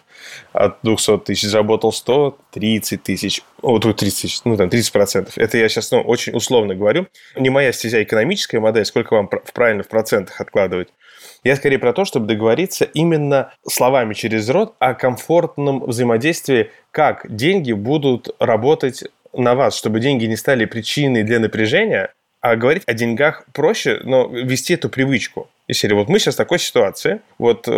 от 0.54 0.78
200 0.84 1.18
тысяч, 1.20 1.50
заработал 1.50 1.92
100, 1.92 2.38
30 2.52 3.04
тысяч, 3.04 3.42
о, 3.62 3.80
30 3.80 3.98
тысяч, 3.98 4.40
ну, 4.46 4.58
там, 4.58 4.70
30%. 4.70 5.32
Это 5.36 5.58
я 5.58 5.68
сейчас, 5.70 5.92
ну, 5.92 6.02
очень 6.02 6.34
условно 6.36 6.76
говорю. 6.76 7.08
Не 7.36 7.50
моя 7.50 7.72
стезя 7.72 8.04
экономическая 8.04 8.60
модель, 8.60 8.86
сколько 8.86 9.14
вам 9.14 9.30
правильно 9.54 9.84
в 9.84 9.88
процентах 9.88 10.40
откладывать. 10.40 10.90
Я 11.44 11.56
скорее 11.56 11.80
про 11.80 11.94
то, 11.94 12.06
чтобы 12.06 12.28
договориться 12.28 12.86
именно 12.86 13.54
словами 13.68 14.14
через 14.14 14.48
рот 14.50 14.76
о 14.80 14.94
комфортном 14.94 15.84
взаимодействии, 15.86 16.70
как 16.92 17.26
деньги 17.34 17.74
будут 17.74 18.30
работать 18.40 19.04
на 19.34 19.56
вас, 19.56 19.76
чтобы 19.76 20.00
деньги 20.00 20.26
не 20.26 20.36
стали 20.36 20.66
причиной 20.66 21.24
для 21.24 21.40
напряжения, 21.40 22.14
а 22.42 22.56
говорить 22.56 22.84
о 22.86 22.94
деньгах 22.94 23.46
проще, 23.54 24.02
но 24.04 24.28
вести 24.28 24.74
эту 24.74 24.90
привычку. 24.90 25.50
И 25.72 25.74
серии, 25.74 25.94
вот 25.94 26.10
мы 26.10 26.20
сейчас 26.20 26.34
в 26.34 26.38
такой 26.38 26.60
ситуации, 26.60 27.22
вот 27.38 27.66
э, 27.66 27.72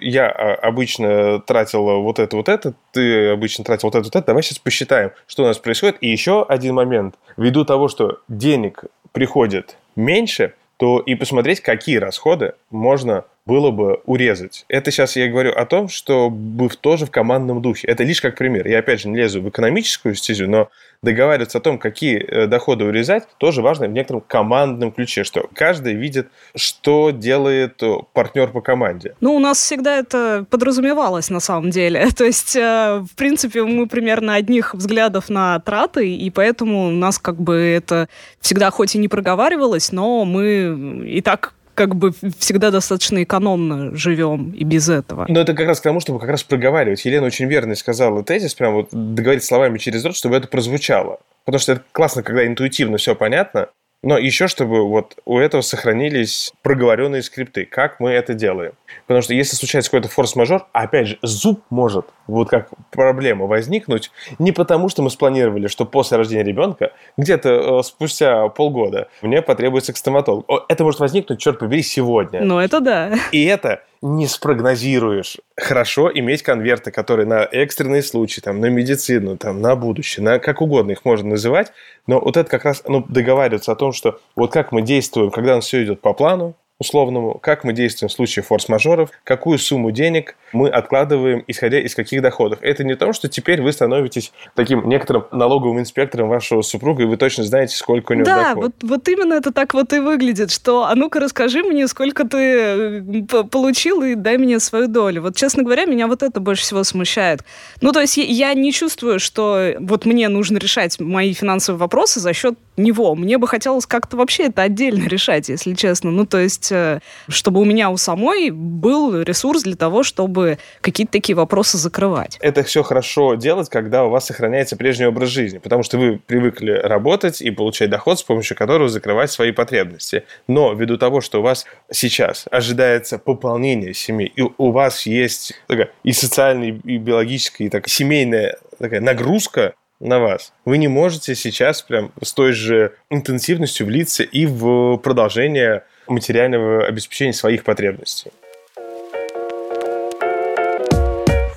я 0.00 0.28
а, 0.28 0.54
обычно 0.54 1.40
тратил 1.40 1.82
вот 2.00 2.20
это, 2.20 2.36
вот 2.36 2.48
это, 2.48 2.74
ты 2.92 3.30
обычно 3.30 3.64
тратил 3.64 3.88
вот 3.88 3.96
это, 3.96 4.04
вот 4.04 4.14
это, 4.14 4.26
давай 4.28 4.44
сейчас 4.44 4.60
посчитаем, 4.60 5.10
что 5.26 5.42
у 5.42 5.46
нас 5.46 5.58
происходит. 5.58 5.96
И 6.02 6.08
еще 6.08 6.44
один 6.44 6.76
момент. 6.76 7.16
Ввиду 7.36 7.64
того, 7.64 7.88
что 7.88 8.20
денег 8.28 8.84
приходит 9.10 9.76
меньше, 9.96 10.54
то 10.76 11.00
и 11.00 11.16
посмотреть, 11.16 11.62
какие 11.62 11.96
расходы 11.96 12.52
можно 12.70 13.24
было 13.46 13.70
бы 13.70 14.00
урезать. 14.06 14.64
Это 14.68 14.90
сейчас 14.90 15.16
я 15.16 15.28
говорю 15.28 15.52
о 15.52 15.64
том, 15.66 15.88
что 15.88 16.28
бы 16.28 16.68
тоже 16.68 17.06
в 17.06 17.10
командном 17.10 17.62
духе. 17.62 17.86
Это 17.86 18.02
лишь 18.02 18.20
как 18.20 18.36
пример. 18.36 18.66
Я 18.66 18.80
опять 18.80 19.00
же 19.00 19.08
не 19.08 19.16
лезу 19.16 19.40
в 19.40 19.48
экономическую 19.48 20.16
стезю, 20.16 20.48
но 20.48 20.68
договариваться 21.02 21.58
о 21.58 21.60
том, 21.60 21.78
какие 21.78 22.18
э, 22.18 22.46
доходы 22.46 22.84
урезать, 22.84 23.24
тоже 23.38 23.62
важно 23.62 23.86
в 23.86 23.92
некотором 23.92 24.22
командном 24.22 24.90
ключе, 24.90 25.22
что 25.22 25.48
каждый 25.54 25.94
видит, 25.94 26.28
что 26.56 27.10
делает 27.10 27.80
э, 27.82 27.98
партнер 28.12 28.48
по 28.48 28.60
команде. 28.60 29.14
Ну, 29.20 29.36
у 29.36 29.38
нас 29.38 29.58
всегда 29.58 29.96
это 29.98 30.44
подразумевалось 30.50 31.30
на 31.30 31.40
самом 31.40 31.70
деле. 31.70 32.08
То 32.16 32.24
есть, 32.24 32.56
э, 32.56 33.04
в 33.08 33.14
принципе, 33.14 33.62
мы 33.62 33.86
примерно 33.86 34.34
одних 34.34 34.74
взглядов 34.74 35.28
на 35.28 35.60
траты, 35.60 36.12
и 36.12 36.30
поэтому 36.30 36.88
у 36.88 36.90
нас 36.90 37.18
как 37.18 37.40
бы 37.40 37.54
это 37.54 38.08
всегда 38.40 38.70
хоть 38.70 38.96
и 38.96 38.98
не 38.98 39.08
проговаривалось, 39.08 39.92
но 39.92 40.24
мы 40.24 41.04
и 41.06 41.20
так 41.20 41.52
как 41.76 41.94
бы 41.94 42.12
всегда 42.38 42.70
достаточно 42.70 43.22
экономно 43.22 43.94
живем 43.94 44.50
и 44.50 44.64
без 44.64 44.88
этого. 44.88 45.26
Но 45.28 45.40
это 45.40 45.54
как 45.54 45.66
раз 45.68 45.78
к 45.78 45.82
тому, 45.84 46.00
чтобы 46.00 46.18
как 46.18 46.30
раз 46.30 46.42
проговаривать. 46.42 47.04
Елена 47.04 47.26
очень 47.26 47.46
верно 47.46 47.76
сказала 47.76 48.24
тезис, 48.24 48.54
прям 48.54 48.72
вот 48.74 48.88
договорить 48.90 49.44
словами 49.44 49.78
через 49.78 50.04
рот, 50.04 50.16
чтобы 50.16 50.36
это 50.36 50.48
прозвучало. 50.48 51.20
Потому 51.44 51.60
что 51.60 51.72
это 51.72 51.82
классно, 51.92 52.22
когда 52.22 52.44
интуитивно 52.46 52.96
все 52.96 53.14
понятно, 53.14 53.68
но 54.02 54.18
еще 54.18 54.46
чтобы 54.46 54.88
вот 54.88 55.16
у 55.24 55.38
этого 55.38 55.62
сохранились 55.62 56.52
проговоренные 56.62 57.22
скрипты, 57.22 57.64
как 57.64 57.98
мы 58.00 58.10
это 58.10 58.34
делаем. 58.34 58.72
Потому 59.06 59.22
что 59.22 59.34
если 59.34 59.56
случается 59.56 59.90
какой-то 59.90 60.08
форс-мажор, 60.08 60.66
опять 60.72 61.08
же, 61.08 61.18
зуб 61.22 61.62
может 61.70 62.06
вот 62.26 62.48
как 62.48 62.68
проблема 62.90 63.46
возникнуть 63.46 64.10
не 64.38 64.52
потому, 64.52 64.88
что 64.88 65.02
мы 65.02 65.10
спланировали, 65.10 65.66
что 65.66 65.84
после 65.84 66.18
рождения 66.18 66.44
ребенка, 66.44 66.92
где-то 67.16 67.80
э, 67.80 67.82
спустя 67.82 68.48
полгода 68.48 69.08
мне 69.22 69.42
потребуется 69.42 69.92
к 69.92 69.96
стоматологу. 69.96 70.44
Это 70.68 70.84
может 70.84 71.00
возникнуть, 71.00 71.40
черт 71.40 71.58
побери, 71.58 71.82
сегодня. 71.82 72.42
Ну, 72.42 72.58
это 72.58 72.80
да. 72.80 73.14
И 73.32 73.44
это 73.44 73.82
не 74.02 74.26
спрогнозируешь. 74.26 75.38
Хорошо 75.56 76.10
иметь 76.12 76.42
конверты, 76.42 76.90
которые 76.90 77.26
на 77.26 77.44
экстренные 77.44 78.02
случаи, 78.02 78.40
там, 78.40 78.60
на 78.60 78.66
медицину, 78.66 79.36
там, 79.36 79.60
на 79.60 79.76
будущее, 79.76 80.24
на 80.24 80.38
как 80.38 80.60
угодно 80.60 80.92
их 80.92 81.04
можно 81.04 81.30
называть, 81.30 81.72
но 82.06 82.20
вот 82.20 82.36
это 82.36 82.48
как 82.50 82.64
раз 82.64 82.82
ну, 82.86 83.04
договариваться 83.08 83.72
о 83.72 83.76
том, 83.76 83.92
что 83.92 84.20
вот 84.34 84.52
как 84.52 84.72
мы 84.72 84.82
действуем, 84.82 85.30
когда 85.30 85.52
у 85.52 85.56
нас 85.56 85.66
все 85.66 85.84
идет 85.84 86.00
по 86.00 86.12
плану, 86.12 86.54
условному, 86.78 87.38
как 87.38 87.64
мы 87.64 87.72
действуем 87.72 88.10
в 88.10 88.12
случае 88.12 88.42
форс-мажоров, 88.42 89.10
какую 89.24 89.58
сумму 89.58 89.90
денег 89.90 90.36
мы 90.52 90.68
откладываем, 90.68 91.42
исходя 91.46 91.80
из 91.80 91.94
каких 91.94 92.20
доходов. 92.20 92.58
Это 92.62 92.84
не 92.84 92.96
то, 92.96 93.12
что 93.12 93.28
теперь 93.28 93.62
вы 93.62 93.72
становитесь 93.72 94.32
таким 94.54 94.86
некоторым 94.88 95.24
налоговым 95.32 95.80
инспектором 95.80 96.28
вашего 96.28 96.62
супруга, 96.62 97.04
и 97.04 97.06
вы 97.06 97.16
точно 97.16 97.44
знаете, 97.44 97.76
сколько 97.76 98.12
у 98.12 98.14
него 98.14 98.26
да, 98.26 98.54
доход. 98.54 98.64
вот, 98.64 98.90
вот 98.90 99.08
именно 99.08 99.34
это 99.34 99.52
так 99.52 99.72
вот 99.74 99.92
и 99.92 99.98
выглядит, 99.98 100.50
что 100.50 100.84
а 100.84 100.94
ну-ка 100.94 101.18
расскажи 101.18 101.62
мне, 101.62 101.88
сколько 101.88 102.26
ты 102.26 102.36
э, 102.38 103.02
получил, 103.50 104.02
и 104.02 104.14
дай 104.14 104.36
мне 104.36 104.60
свою 104.60 104.88
долю. 104.88 105.22
Вот, 105.22 105.36
честно 105.36 105.62
говоря, 105.62 105.86
меня 105.86 106.06
вот 106.06 106.22
это 106.22 106.40
больше 106.40 106.62
всего 106.62 106.84
смущает. 106.84 107.40
Ну, 107.80 107.92
то 107.92 108.00
есть 108.00 108.18
я 108.18 108.52
не 108.54 108.72
чувствую, 108.72 109.18
что 109.18 109.74
вот 109.80 110.04
мне 110.04 110.28
нужно 110.28 110.58
решать 110.58 111.00
мои 111.00 111.32
финансовые 111.32 111.78
вопросы 111.78 112.20
за 112.20 112.32
счет 112.32 112.58
него. 112.76 113.14
Мне 113.14 113.38
бы 113.38 113.48
хотелось 113.48 113.86
как-то 113.86 114.16
вообще 114.16 114.44
это 114.44 114.62
отдельно 114.62 115.04
решать, 115.08 115.48
если 115.48 115.74
честно. 115.74 116.10
Ну, 116.10 116.26
то 116.26 116.38
есть, 116.38 116.65
э, 116.72 117.00
чтобы 117.28 117.60
у 117.60 117.64
меня 117.64 117.90
у 117.90 117.96
самой 117.96 118.50
был 118.50 119.22
ресурс 119.22 119.62
для 119.62 119.76
того, 119.76 120.02
чтобы 120.02 120.58
какие-то 120.80 121.12
такие 121.12 121.36
вопросы 121.36 121.78
закрывать. 121.78 122.38
Это 122.40 122.62
все 122.62 122.82
хорошо 122.82 123.34
делать, 123.34 123.68
когда 123.68 124.04
у 124.04 124.10
вас 124.10 124.26
сохраняется 124.26 124.76
прежний 124.76 125.06
образ 125.06 125.30
жизни, 125.30 125.58
потому 125.58 125.82
что 125.82 125.98
вы 125.98 126.18
привыкли 126.18 126.72
работать 126.72 127.40
и 127.40 127.50
получать 127.50 127.90
доход, 127.90 128.18
с 128.18 128.22
помощью 128.22 128.56
которого 128.56 128.88
закрывать 128.88 129.30
свои 129.30 129.52
потребности. 129.52 130.24
Но 130.48 130.72
ввиду 130.72 130.98
того, 130.98 131.20
что 131.20 131.40
у 131.40 131.42
вас 131.42 131.66
сейчас 131.90 132.46
ожидается 132.50 133.18
пополнение 133.18 133.94
семьи, 133.94 134.32
и 134.34 134.42
у 134.42 134.70
вас 134.70 135.06
есть 135.06 135.54
такая 135.66 135.90
и 136.02 136.12
социальная, 136.12 136.68
и 136.84 136.98
биологическая, 136.98 137.66
и 137.66 137.70
так, 137.70 137.88
семейная 137.88 138.56
такая 138.78 139.00
нагрузка, 139.00 139.74
на 140.00 140.18
вас. 140.18 140.52
Вы 140.64 140.78
не 140.78 140.88
можете 140.88 141.34
сейчас 141.34 141.82
прям 141.82 142.12
с 142.22 142.32
той 142.32 142.52
же 142.52 142.94
интенсивностью 143.10 143.86
влиться 143.86 144.22
и 144.22 144.46
в 144.46 144.98
продолжение 144.98 145.84
материального 146.08 146.86
обеспечения 146.86 147.32
своих 147.32 147.64
потребностей. 147.64 148.30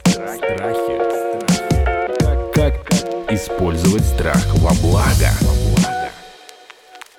Страхи. 0.06 0.98
Как, 2.20 2.54
как 2.54 3.32
использовать 3.32 4.04
страх 4.04 4.46
во 4.56 4.74
благо? 4.82 5.30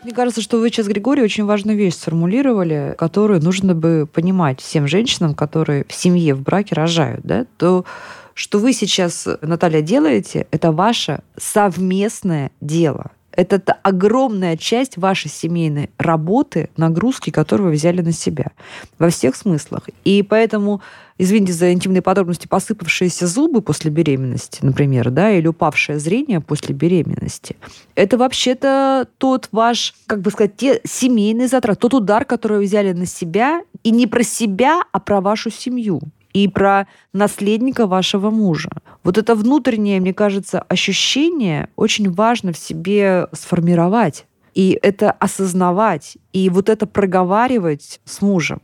Мне 0.03 0.15
кажется, 0.15 0.41
что 0.41 0.59
вы 0.59 0.71
сейчас, 0.71 0.87
Григорий, 0.87 1.23
очень 1.23 1.45
важную 1.45 1.77
вещь 1.77 1.95
сформулировали, 1.95 2.95
которую 2.97 3.43
нужно 3.43 3.75
бы 3.75 4.09
понимать 4.11 4.61
всем 4.61 4.89
женщинам, 4.89 5.35
которые 5.35 5.85
в 5.87 5.93
семье, 5.93 6.35
в 6.35 6.41
браке 6.41 6.75
рожают, 6.75 7.21
да, 7.23 7.45
то 7.59 7.85
что 8.33 8.59
вы 8.59 8.73
сейчас, 8.73 9.29
Наталья, 9.43 9.83
делаете, 9.83 10.47
это 10.51 10.73
ваше 10.73 11.21
совместное 11.37 12.51
дело. 12.63 13.11
Это 13.41 13.73
огромная 13.73 14.59
часть 14.59 14.99
вашей 14.99 15.31
семейной 15.31 15.89
работы, 15.97 16.69
нагрузки, 16.77 17.31
которую 17.31 17.71
вы 17.71 17.77
взяли 17.77 18.03
на 18.03 18.13
себя. 18.13 18.53
Во 18.99 19.09
всех 19.09 19.35
смыслах. 19.35 19.89
И 20.05 20.23
поэтому, 20.23 20.83
извините 21.17 21.55
за 21.55 21.73
интимные 21.73 22.03
подробности, 22.03 22.47
посыпавшиеся 22.47 23.27
зубы 23.27 23.63
после 23.63 23.91
беременности, 23.91 24.59
например, 24.61 25.09
да, 25.09 25.31
или 25.31 25.47
упавшее 25.47 25.99
зрение 25.99 26.43
после 26.43 26.75
беременности, 26.75 27.57
это 27.95 28.19
вообще-то 28.19 29.09
тот 29.17 29.49
ваш, 29.53 29.95
как 30.07 30.21
бы 30.21 30.31
сказать, 30.31 30.57
те 30.57 30.83
семейные 30.85 31.49
затраты, 31.49 31.81
тот 31.81 31.95
удар, 31.95 32.27
который 32.27 32.59
вы 32.59 32.65
взяли 32.65 32.93
на 32.93 33.07
себя, 33.07 33.63
и 33.83 33.91
не 33.91 34.07
про 34.07 34.23
себя, 34.23 34.83
а 34.93 35.01
про 35.01 35.23
вашу 35.23 35.49
семью 35.51 36.03
и 36.33 36.49
про 36.49 36.87
наследника 37.13 37.87
вашего 37.87 38.31
мужа. 38.31 38.71
Вот 39.05 39.19
это 39.19 39.35
внутреннее, 39.35 40.01
мне 40.01 40.15
кажется, 40.15 40.61
ощущение 40.61 41.69
очень 41.77 42.11
важно 42.11 42.53
в 42.53 42.59
себе 42.59 43.29
сформировать 43.33 44.27
и 44.61 44.79
это 44.83 45.11
осознавать, 45.13 46.19
и 46.35 46.51
вот 46.51 46.69
это 46.69 46.87
проговаривать 46.87 47.99
с 48.05 48.21
мужем. 48.21 48.61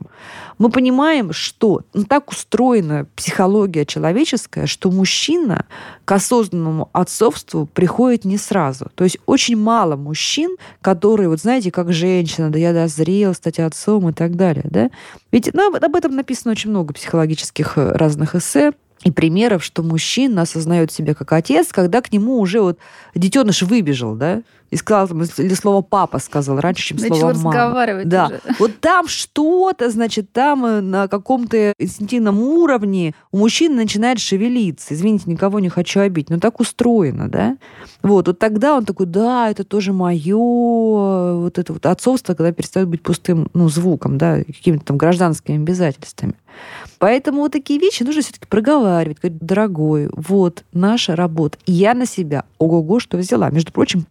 Мы 0.59 0.69
понимаем, 0.69 1.33
что 1.33 1.81
ну, 1.95 2.03
так 2.03 2.29
устроена 2.29 3.07
психология 3.15 3.83
человеческая, 3.83 4.67
что 4.67 4.91
мужчина 4.91 5.65
к 6.05 6.11
осознанному 6.11 6.91
отцовству 6.93 7.65
приходит 7.65 8.25
не 8.25 8.37
сразу. 8.37 8.91
То 8.93 9.05
есть 9.05 9.17
очень 9.25 9.57
мало 9.57 9.95
мужчин, 9.95 10.57
которые, 10.83 11.29
вот 11.29 11.41
знаете, 11.41 11.71
как 11.71 11.91
женщина, 11.91 12.51
да 12.51 12.59
я 12.59 12.73
дозрел 12.73 13.33
стать 13.33 13.57
отцом 13.57 14.07
и 14.07 14.13
так 14.13 14.35
далее. 14.35 14.65
Да? 14.69 14.91
Ведь 15.31 15.49
ну, 15.51 15.75
об 15.75 15.95
этом 15.95 16.15
написано 16.15 16.51
очень 16.51 16.69
много 16.69 16.93
психологических 16.93 17.75
э, 17.75 17.91
разных 17.93 18.35
эссе, 18.35 18.73
и 19.03 19.11
примеров, 19.11 19.63
что 19.63 19.83
мужчина 19.83 20.41
осознает 20.41 20.91
себя 20.91 21.13
как 21.13 21.31
отец, 21.31 21.67
когда 21.71 22.01
к 22.01 22.11
нему 22.11 22.39
уже 22.39 22.61
вот 22.61 22.79
детеныш 23.15 23.61
выбежал, 23.61 24.15
да, 24.15 24.41
и 24.69 24.75
сказал, 24.75 25.07
там, 25.07 25.21
или 25.23 25.53
слово 25.53 25.81
папа 25.81 26.19
сказал 26.19 26.59
раньше, 26.59 26.83
чем 26.89 26.97
Начал 26.97 27.15
слово 27.15 27.33
мама. 27.33 27.51
разговаривать 27.51 28.09
Да. 28.09 28.25
уже. 28.27 28.41
Вот 28.59 28.79
там 28.79 29.07
что-то, 29.07 29.89
значит, 29.89 30.31
там 30.33 30.65
э, 30.65 30.81
на 30.81 31.07
каком-то 31.07 31.73
инстинктивном 31.79 32.39
уровне 32.39 33.13
у 33.31 33.37
мужчины 33.37 33.75
начинает 33.75 34.19
шевелиться. 34.19 34.93
Извините, 34.93 35.29
никого 35.29 35.59
не 35.59 35.69
хочу 35.69 36.01
обидеть, 36.01 36.29
но 36.29 36.39
так 36.39 36.59
устроено, 36.59 37.29
да? 37.29 37.57
Вот, 38.03 38.27
вот 38.27 38.39
тогда 38.39 38.75
он 38.75 38.85
такой, 38.85 39.05
да, 39.05 39.49
это 39.49 39.63
тоже 39.63 39.93
мое, 39.93 40.35
вот 40.37 41.57
это 41.57 41.73
вот 41.73 41.85
отцовство, 41.85 42.33
когда 42.33 42.51
перестает 42.51 42.87
быть 42.87 43.01
пустым, 43.01 43.49
ну, 43.53 43.69
звуком, 43.69 44.17
да, 44.17 44.43
какими-то 44.43 44.85
там 44.85 44.97
гражданскими 44.97 45.57
обязательствами. 45.57 46.33
Поэтому 46.99 47.41
вот 47.41 47.51
такие 47.51 47.79
вещи 47.79 48.01
нужно 48.03 48.23
все-таки 48.23 48.47
проговаривать, 48.47 49.19
говорить, 49.21 49.39
дорогой, 49.39 50.09
вот 50.13 50.63
наша 50.73 51.15
работа. 51.15 51.57
И 51.67 51.71
я 51.71 51.93
на 51.93 52.07
себя, 52.07 52.45
ого-го, 52.57 52.99
что 52.99 53.17
взяла. 53.17 53.49
Между 53.51 53.71
прочим, 53.71 54.03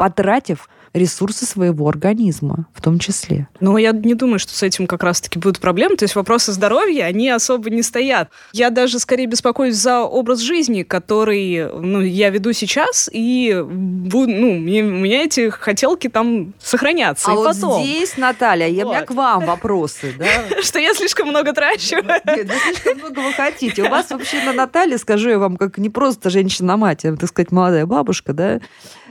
потратив 0.47 0.69
ресурсы 0.95 1.45
своего 1.45 1.89
организма 1.89 2.67
в 2.73 2.81
том 2.81 2.99
числе. 2.99 3.49
Но 3.61 3.77
я 3.77 3.93
не 3.93 4.15
думаю, 4.15 4.39
что 4.39 4.55
с 4.55 4.63
этим 4.63 4.87
как 4.87 5.03
раз-таки 5.03 5.39
будут 5.39 5.61
проблемы. 5.61 5.97
То 5.97 6.05
есть 6.05 6.15
вопросы 6.17 6.53
здоровья, 6.53 7.05
они 7.05 7.29
особо 7.29 7.69
не 7.69 7.83
стоят. 7.83 8.31
Я 8.53 8.71
даже 8.71 8.99
скорее 8.99 9.27
беспокоюсь 9.27 9.77
за 9.77 10.01
образ 10.01 10.41
жизни, 10.41 10.85
который 10.85 11.71
ну, 11.71 12.01
я 12.01 12.31
веду 12.31 12.53
сейчас, 12.55 13.11
и 13.13 13.53
ну, 13.55 14.27
мне- 14.27 14.85
у 14.85 14.91
меня 14.91 15.25
эти 15.25 15.51
хотелки 15.51 16.09
там 16.09 16.55
сохранятся. 16.59 17.31
а 17.31 17.35
и 17.35 17.37
вот 17.37 17.55
потом. 17.55 17.83
здесь, 17.83 18.17
Наталья, 18.17 18.69
я, 18.69 18.87
у 18.87 18.89
меня 18.89 19.03
к 19.03 19.11
вам 19.11 19.45
вопросы. 19.47 20.15
Да? 20.19 20.63
Что 20.63 20.79
я 20.79 20.95
слишком 20.95 21.29
много 21.29 21.53
трачу. 21.53 21.97
Нет, 21.97 22.23
да 22.25 22.55
слишком 22.65 22.99
много 22.99 23.21
вы 23.21 23.33
хотите. 23.35 23.83
У 23.83 23.89
вас 23.91 24.09
вообще 24.11 24.43
на 24.45 24.55
Наталье, 24.55 24.97
скажу 24.97 25.29
я 25.29 25.39
вам, 25.39 25.59
как 25.59 25.77
не 25.77 25.91
просто 25.91 26.31
женщина-мать, 26.31 27.05
а, 27.05 27.15
так 27.17 27.29
сказать, 27.29 27.53
молодая 27.53 27.85
бабушка, 27.85 28.33
да, 28.33 28.61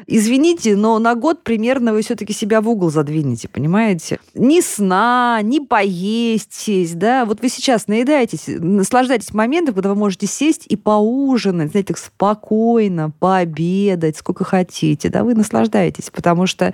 Извините, 0.07 0.75
но 0.75 0.99
на 0.99 1.15
год 1.15 1.43
примерно 1.43 1.93
вы 1.93 2.01
все-таки 2.01 2.33
себя 2.33 2.61
в 2.61 2.69
угол 2.69 2.89
задвинете, 2.89 3.47
понимаете? 3.47 4.19
Ни 4.33 4.61
сна, 4.61 5.39
ни 5.41 5.59
поесть, 5.59 6.97
да. 6.97 7.25
Вот 7.25 7.41
вы 7.41 7.49
сейчас 7.49 7.87
наедаетесь, 7.87 8.43
наслаждаетесь 8.47 9.33
моментом, 9.33 9.73
когда 9.73 9.89
вы 9.89 9.95
можете 9.95 10.27
сесть 10.27 10.65
и 10.67 10.75
поужинать, 10.75 11.71
знаете, 11.71 11.87
так 11.87 11.97
спокойно, 11.97 13.11
пообедать, 13.11 14.17
сколько 14.17 14.43
хотите, 14.43 15.09
да, 15.09 15.23
вы 15.23 15.33
наслаждаетесь, 15.33 16.09
потому 16.09 16.45
что 16.45 16.73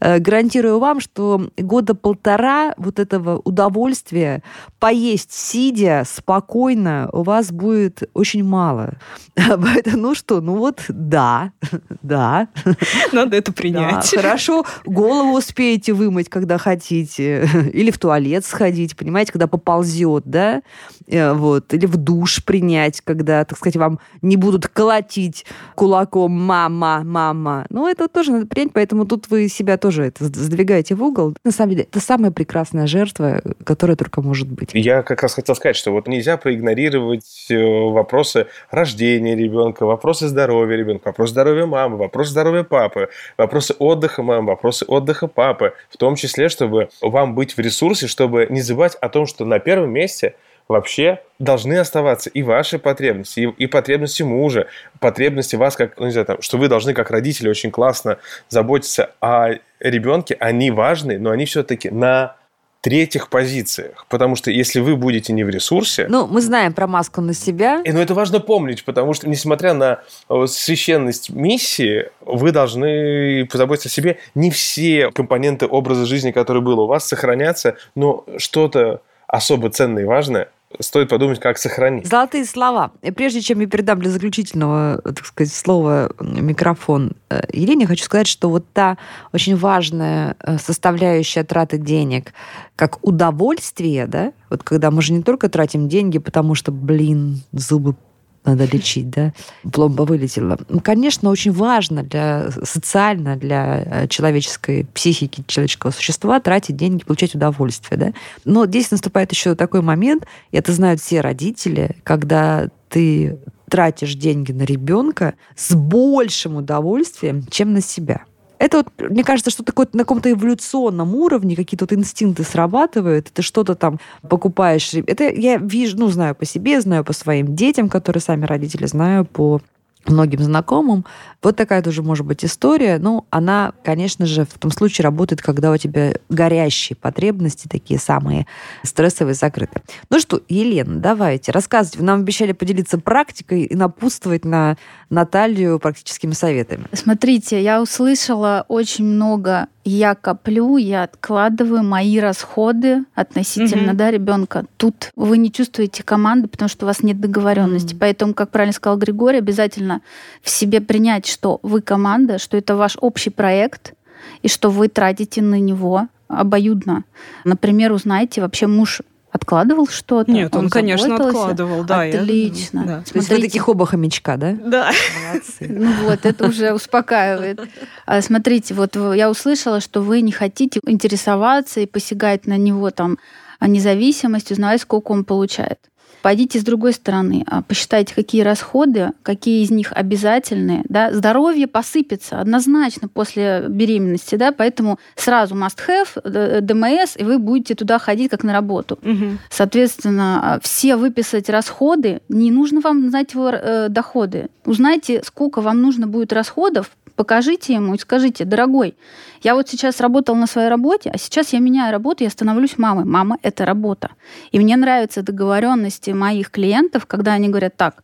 э, 0.00 0.18
гарантирую 0.18 0.78
вам, 0.78 1.00
что 1.00 1.48
года 1.56 1.94
полтора 1.94 2.74
вот 2.76 2.98
этого 2.98 3.40
удовольствия 3.44 4.42
поесть 4.78 5.32
сидя 5.32 6.04
спокойно 6.06 7.08
у 7.12 7.22
вас 7.22 7.52
будет 7.52 8.02
очень 8.14 8.44
мало. 8.44 8.94
Поэтому, 9.36 9.96
ну 9.98 10.14
что, 10.14 10.40
ну 10.40 10.56
вот 10.56 10.80
да, 10.88 11.52
да, 12.02 12.48
Надо 13.12 13.36
это 13.36 13.52
да, 13.52 13.56
принять. 13.56 14.14
хорошо, 14.14 14.64
голову 14.84 15.36
успеете 15.36 15.92
вымыть, 15.92 16.28
когда 16.28 16.58
хотите, 16.58 17.48
или 17.72 17.90
в 17.90 17.98
туалет 17.98 18.44
сходить, 18.44 18.96
понимаете, 18.96 19.32
когда 19.32 19.46
поползет, 19.46 20.24
да, 20.26 20.62
Э, 21.08 21.32
вот, 21.32 21.72
или 21.74 21.86
в 21.86 21.96
душ 21.96 22.44
принять, 22.44 23.00
когда, 23.00 23.44
так 23.44 23.58
сказать, 23.58 23.76
вам 23.76 23.98
не 24.20 24.36
будут 24.36 24.68
колотить 24.68 25.44
кулаком 25.74 26.32
«мама, 26.32 27.02
мама». 27.04 27.66
Ну, 27.70 27.88
это 27.88 28.08
тоже 28.08 28.32
надо 28.32 28.46
принять, 28.46 28.72
поэтому 28.72 29.06
тут 29.06 29.28
вы 29.28 29.48
себя 29.48 29.76
тоже 29.76 30.04
это 30.04 30.24
сдвигаете 30.24 30.94
в 30.94 31.02
угол. 31.02 31.34
На 31.44 31.50
самом 31.50 31.70
деле, 31.70 31.82
это 31.84 32.00
самая 32.00 32.30
прекрасная 32.30 32.86
жертва, 32.86 33.42
которая 33.64 33.96
только 33.96 34.22
может 34.22 34.50
быть. 34.50 34.70
Я 34.72 35.02
как 35.02 35.22
раз 35.22 35.34
хотел 35.34 35.54
сказать, 35.54 35.76
что 35.76 35.92
вот 35.92 36.08
нельзя 36.08 36.36
проигнорировать 36.36 37.46
э, 37.50 37.56
вопросы 37.58 38.46
рождения 38.70 39.34
ребенка, 39.34 39.84
вопросы 39.86 40.28
здоровья 40.28 40.76
ребенка, 40.76 41.08
вопрос 41.08 41.30
здоровья 41.30 41.66
мамы, 41.66 41.96
вопрос 41.96 42.28
здоровья 42.28 42.51
папы, 42.62 43.08
вопросы 43.38 43.74
отдыха 43.78 44.22
мамы, 44.22 44.48
вопросы 44.48 44.84
отдыха 44.86 45.26
папы, 45.26 45.74
в 45.90 45.96
том 45.96 46.14
числе, 46.14 46.48
чтобы 46.48 46.88
вам 47.00 47.34
быть 47.34 47.56
в 47.56 47.58
ресурсе, 47.58 48.06
чтобы 48.06 48.46
не 48.50 48.60
забывать 48.60 48.94
о 48.96 49.08
том, 49.08 49.26
что 49.26 49.44
на 49.44 49.58
первом 49.58 49.90
месте 49.90 50.34
вообще 50.68 51.20
должны 51.38 51.74
оставаться 51.74 52.30
и 52.30 52.42
ваши 52.42 52.78
потребности, 52.78 53.40
и, 53.40 53.64
и 53.64 53.66
потребности 53.66 54.22
мужа, 54.22 54.66
потребности 55.00 55.56
вас, 55.56 55.76
как, 55.76 55.98
ну, 55.98 56.06
не 56.06 56.12
знаю, 56.12 56.26
там, 56.26 56.42
что 56.42 56.58
вы 56.58 56.68
должны 56.68 56.94
как 56.94 57.10
родители 57.10 57.48
очень 57.48 57.70
классно 57.70 58.18
заботиться 58.48 59.12
о 59.20 59.54
ребенке, 59.80 60.36
они 60.38 60.70
важны, 60.70 61.18
но 61.18 61.30
они 61.30 61.44
все-таки 61.44 61.90
на 61.90 62.36
третьих 62.82 63.28
позициях. 63.28 64.04
Потому 64.08 64.36
что 64.36 64.50
если 64.50 64.80
вы 64.80 64.96
будете 64.96 65.32
не 65.32 65.44
в 65.44 65.48
ресурсе... 65.48 66.06
Ну, 66.08 66.26
мы 66.26 66.42
знаем 66.42 66.74
про 66.74 66.86
маску 66.86 67.20
на 67.20 67.32
себя. 67.32 67.80
И, 67.84 67.92
но 67.92 68.02
это 68.02 68.12
важно 68.12 68.40
помнить, 68.40 68.84
потому 68.84 69.14
что, 69.14 69.28
несмотря 69.28 69.72
на 69.72 70.00
э, 70.28 70.46
священность 70.48 71.30
миссии, 71.30 72.10
вы 72.20 72.50
должны 72.50 73.46
позаботиться 73.46 73.88
о 73.88 73.92
себе. 73.92 74.18
Не 74.34 74.50
все 74.50 75.10
компоненты 75.12 75.66
образа 75.66 76.06
жизни, 76.06 76.32
который 76.32 76.60
был 76.60 76.80
у 76.80 76.86
вас, 76.86 77.06
сохранятся, 77.06 77.76
но 77.94 78.26
что-то 78.36 79.00
особо 79.28 79.70
ценное 79.70 80.02
и 80.02 80.06
важное 80.06 80.48
стоит 80.80 81.08
подумать, 81.08 81.40
как 81.40 81.58
сохранить. 81.58 82.06
Золотые 82.06 82.44
слова. 82.44 82.92
Прежде 83.16 83.40
чем 83.40 83.60
я 83.60 83.66
передам 83.66 84.00
для 84.00 84.10
заключительного, 84.10 85.00
так 85.02 85.24
сказать, 85.26 85.52
слова 85.52 86.10
микрофон 86.20 87.12
э, 87.30 87.42
Елене, 87.52 87.86
хочу 87.86 88.04
сказать, 88.04 88.26
что 88.26 88.48
вот 88.48 88.64
та 88.72 88.98
очень 89.32 89.56
важная 89.56 90.36
э, 90.40 90.58
составляющая 90.58 91.44
траты 91.44 91.78
денег, 91.78 92.32
как 92.76 93.04
удовольствие, 93.06 94.06
да, 94.06 94.32
вот 94.50 94.62
когда 94.62 94.90
мы 94.90 95.02
же 95.02 95.12
не 95.12 95.22
только 95.22 95.48
тратим 95.48 95.88
деньги, 95.88 96.18
потому 96.18 96.54
что, 96.54 96.72
блин, 96.72 97.42
зубы 97.52 97.94
надо 98.44 98.64
лечить, 98.64 99.10
да, 99.10 99.32
пломба 99.70 100.02
вылетела. 100.02 100.58
Ну, 100.68 100.80
конечно, 100.80 101.30
очень 101.30 101.52
важно 101.52 102.02
для 102.02 102.50
социально, 102.64 103.36
для 103.36 103.82
э, 103.84 104.08
человеческой 104.08 104.86
психики, 104.92 105.44
человеческого 105.46 105.90
существа 105.90 106.40
тратить 106.40 106.76
деньги, 106.76 107.04
получать 107.04 107.34
удовольствие, 107.34 107.98
да. 107.98 108.12
Но 108.44 108.66
здесь 108.66 108.90
наступает 108.90 109.30
еще 109.32 109.54
такой 109.54 109.82
момент, 109.82 110.26
и 110.50 110.56
это 110.56 110.72
знают 110.72 111.00
все 111.00 111.20
родители, 111.20 111.96
когда 112.02 112.68
ты 112.88 113.38
тратишь 113.70 114.14
деньги 114.14 114.52
на 114.52 114.62
ребенка 114.62 115.34
с 115.56 115.74
большим 115.74 116.56
удовольствием, 116.56 117.46
чем 117.48 117.72
на 117.72 117.80
себя. 117.80 118.24
Это 118.62 118.76
вот, 118.76 119.10
мне 119.10 119.24
кажется, 119.24 119.50
что 119.50 119.64
такое 119.64 119.88
на 119.92 120.04
каком-то 120.04 120.30
эволюционном 120.30 121.16
уровне 121.16 121.56
какие-то 121.56 121.84
вот 121.84 121.92
инстинкты 121.92 122.44
срабатывают, 122.44 123.28
ты 123.32 123.42
что-то 123.42 123.74
там 123.74 123.98
покупаешь. 124.28 124.94
Это 124.94 125.24
я 125.24 125.56
вижу, 125.56 125.98
ну, 125.98 126.06
знаю 126.06 126.36
по 126.36 126.44
себе, 126.44 126.80
знаю 126.80 127.02
по 127.02 127.12
своим 127.12 127.56
детям, 127.56 127.88
которые 127.88 128.20
сами 128.20 128.44
родители, 128.44 128.86
знаю 128.86 129.24
по 129.24 129.60
многим 130.06 130.42
знакомым. 130.42 131.04
Вот 131.42 131.56
такая 131.56 131.82
тоже 131.82 132.02
может 132.02 132.26
быть 132.26 132.44
история. 132.44 132.98
Ну, 132.98 133.26
она, 133.30 133.72
конечно 133.84 134.26
же, 134.26 134.44
в 134.44 134.58
том 134.58 134.70
случае 134.70 135.04
работает, 135.04 135.42
когда 135.42 135.70
у 135.70 135.76
тебя 135.76 136.14
горящие 136.28 136.96
потребности, 136.96 137.68
такие 137.68 137.98
самые 137.98 138.46
стрессовые, 138.82 139.34
закрыты. 139.34 139.82
Ну 140.10 140.20
что, 140.20 140.40
Елена, 140.48 140.98
давайте, 140.98 141.52
рассказывайте. 141.52 141.98
Вы 141.98 142.04
нам 142.04 142.20
обещали 142.20 142.52
поделиться 142.52 142.98
практикой 142.98 143.62
и 143.62 143.74
напутствовать 143.74 144.44
на 144.44 144.76
Наталью 145.10 145.78
практическими 145.78 146.32
советами. 146.32 146.86
Смотрите, 146.92 147.62
я 147.62 147.82
услышала 147.82 148.64
очень 148.68 149.04
много 149.04 149.68
я 149.84 150.14
коплю, 150.14 150.76
я 150.76 151.02
откладываю 151.02 151.82
мои 151.82 152.18
расходы 152.18 153.04
относительно 153.14 153.90
угу. 153.90 153.98
да, 153.98 154.10
ребенка. 154.10 154.64
Тут 154.76 155.10
вы 155.16 155.38
не 155.38 155.50
чувствуете 155.50 156.02
команды, 156.02 156.48
потому 156.48 156.68
что 156.68 156.86
у 156.86 156.88
вас 156.88 157.02
нет 157.02 157.20
договоренности. 157.20 157.94
Угу. 157.94 158.00
Поэтому, 158.00 158.34
как 158.34 158.50
правильно 158.50 158.72
сказал 158.72 158.98
Григорий, 158.98 159.38
обязательно 159.38 160.00
в 160.42 160.50
себе 160.50 160.80
принять, 160.80 161.26
что 161.26 161.58
вы 161.62 161.80
команда, 161.80 162.38
что 162.38 162.56
это 162.56 162.76
ваш 162.76 162.96
общий 163.00 163.30
проект, 163.30 163.94
и 164.42 164.48
что 164.48 164.70
вы 164.70 164.88
тратите 164.88 165.42
на 165.42 165.58
него 165.58 166.08
обоюдно. 166.28 167.04
Например, 167.44 167.92
узнайте, 167.92 168.40
вообще 168.40 168.66
муж 168.66 169.02
откладывал 169.32 169.88
что-то? 169.88 170.30
Нет, 170.30 170.54
он, 170.54 170.66
он 170.66 170.70
конечно, 170.70 171.16
откладывал, 171.16 171.84
да. 171.84 172.02
Отлично. 172.02 172.80
Я... 172.80 172.86
Да. 172.86 173.00
То 173.00 173.18
есть 173.18 173.30
вы 173.30 173.40
таких 173.40 173.68
оба 173.68 173.86
хомячка, 173.86 174.36
да? 174.36 174.52
Да. 174.52 174.92
Молодцы. 175.26 175.66
Ну 175.68 175.92
вот, 176.04 176.26
это 176.26 176.46
уже 176.46 176.72
успокаивает. 176.72 177.60
А, 178.06 178.20
смотрите, 178.20 178.74
вот 178.74 178.94
я 178.94 179.30
услышала, 179.30 179.80
что 179.80 180.02
вы 180.02 180.20
не 180.20 180.32
хотите 180.32 180.80
интересоваться 180.86 181.80
и 181.80 181.86
посягать 181.86 182.46
на 182.46 182.58
него 182.58 182.90
там 182.90 183.18
независимость, 183.60 184.52
узнавать, 184.52 184.82
сколько 184.82 185.12
он 185.12 185.24
получает. 185.24 185.78
Пойдите 186.22 186.60
с 186.60 186.64
другой 186.64 186.92
стороны, 186.92 187.44
а, 187.46 187.62
посчитайте, 187.62 188.14
какие 188.14 188.42
расходы, 188.42 189.10
какие 189.22 189.64
из 189.64 189.70
них 189.70 189.92
обязательные. 189.92 190.84
Да? 190.88 191.12
Здоровье 191.12 191.66
посыпется 191.66 192.40
однозначно 192.40 193.08
после 193.08 193.66
беременности, 193.68 194.36
да? 194.36 194.52
поэтому 194.52 194.98
сразу 195.16 195.54
must-have, 195.56 196.60
ДМС, 196.60 197.16
и 197.16 197.24
вы 197.24 197.38
будете 197.38 197.74
туда 197.74 197.98
ходить 197.98 198.30
как 198.30 198.44
на 198.44 198.52
работу. 198.52 198.98
Угу. 199.02 199.38
Соответственно, 199.50 200.54
а, 200.54 200.60
все 200.60 200.96
выписать 200.96 201.48
расходы, 201.48 202.20
не 202.28 202.50
нужно 202.50 202.80
вам 202.80 203.10
знать 203.10 203.34
его 203.34 203.50
э, 203.50 203.88
доходы. 203.88 204.48
Узнайте, 204.64 205.22
сколько 205.24 205.60
вам 205.60 205.82
нужно 205.82 206.06
будет 206.06 206.32
расходов 206.32 206.92
покажите 207.16 207.74
ему 207.74 207.94
и 207.94 207.98
скажите, 207.98 208.44
дорогой, 208.44 208.96
я 209.42 209.54
вот 209.54 209.68
сейчас 209.68 210.00
работал 210.00 210.34
на 210.34 210.46
своей 210.46 210.68
работе, 210.68 211.10
а 211.12 211.18
сейчас 211.18 211.52
я 211.52 211.58
меняю 211.58 211.92
работу, 211.92 212.24
я 212.24 212.30
становлюсь 212.30 212.78
мамой. 212.78 213.04
Мама– 213.04 213.38
это 213.42 213.64
работа. 213.64 214.10
И 214.50 214.58
мне 214.58 214.76
нравятся 214.76 215.22
договоренности 215.22 216.10
моих 216.14 216.50
клиентов, 216.50 217.06
когда 217.06 217.32
они 217.32 217.48
говорят 217.48 217.76
так, 217.76 218.02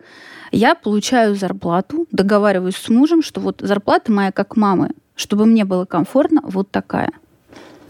я 0.52 0.74
получаю 0.74 1.34
зарплату, 1.34 2.06
договариваюсь 2.10 2.76
с 2.76 2.88
мужем, 2.88 3.22
что 3.22 3.40
вот 3.40 3.60
зарплата 3.60 4.10
моя 4.10 4.32
как 4.32 4.56
мамы, 4.56 4.90
чтобы 5.14 5.46
мне 5.46 5.64
было 5.64 5.84
комфортно, 5.84 6.40
вот 6.44 6.70
такая– 6.70 7.10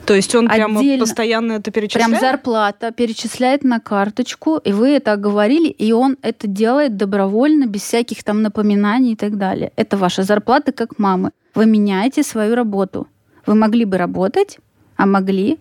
то 0.09 0.15
есть 0.15 0.35
он 0.35 0.49
прямо 0.49 0.81
постоянно 0.99 1.53
это 1.53 1.71
перечисляет? 1.71 2.09
Прям 2.09 2.21
зарплата 2.21 2.93
перечисляет 2.93 3.63
на 3.63 3.79
карточку, 3.79 4.57
и 4.57 4.73
вы 4.73 4.89
это 4.93 5.15
говорили, 5.17 5.69
и 5.69 5.93
он 5.93 6.17
это 6.23 6.47
делает 6.47 6.97
добровольно, 6.97 7.67
без 7.67 7.83
всяких 7.83 8.25
там 8.25 8.41
напоминаний 8.41 9.13
и 9.13 9.17
так 9.17 9.37
далее. 9.37 9.71
Это 9.77 9.99
ваша 9.99 10.23
зарплата 10.23 10.73
как 10.73 10.99
мамы. 10.99 11.33
Вы 11.55 11.67
меняете 11.67 12.23
свою 12.23 12.55
работу. 12.55 13.07
Вы 13.45 13.55
могли 13.55 13.85
бы 13.85 13.99
работать, 13.99 14.59
а 14.97 15.05
могли, 15.05 15.59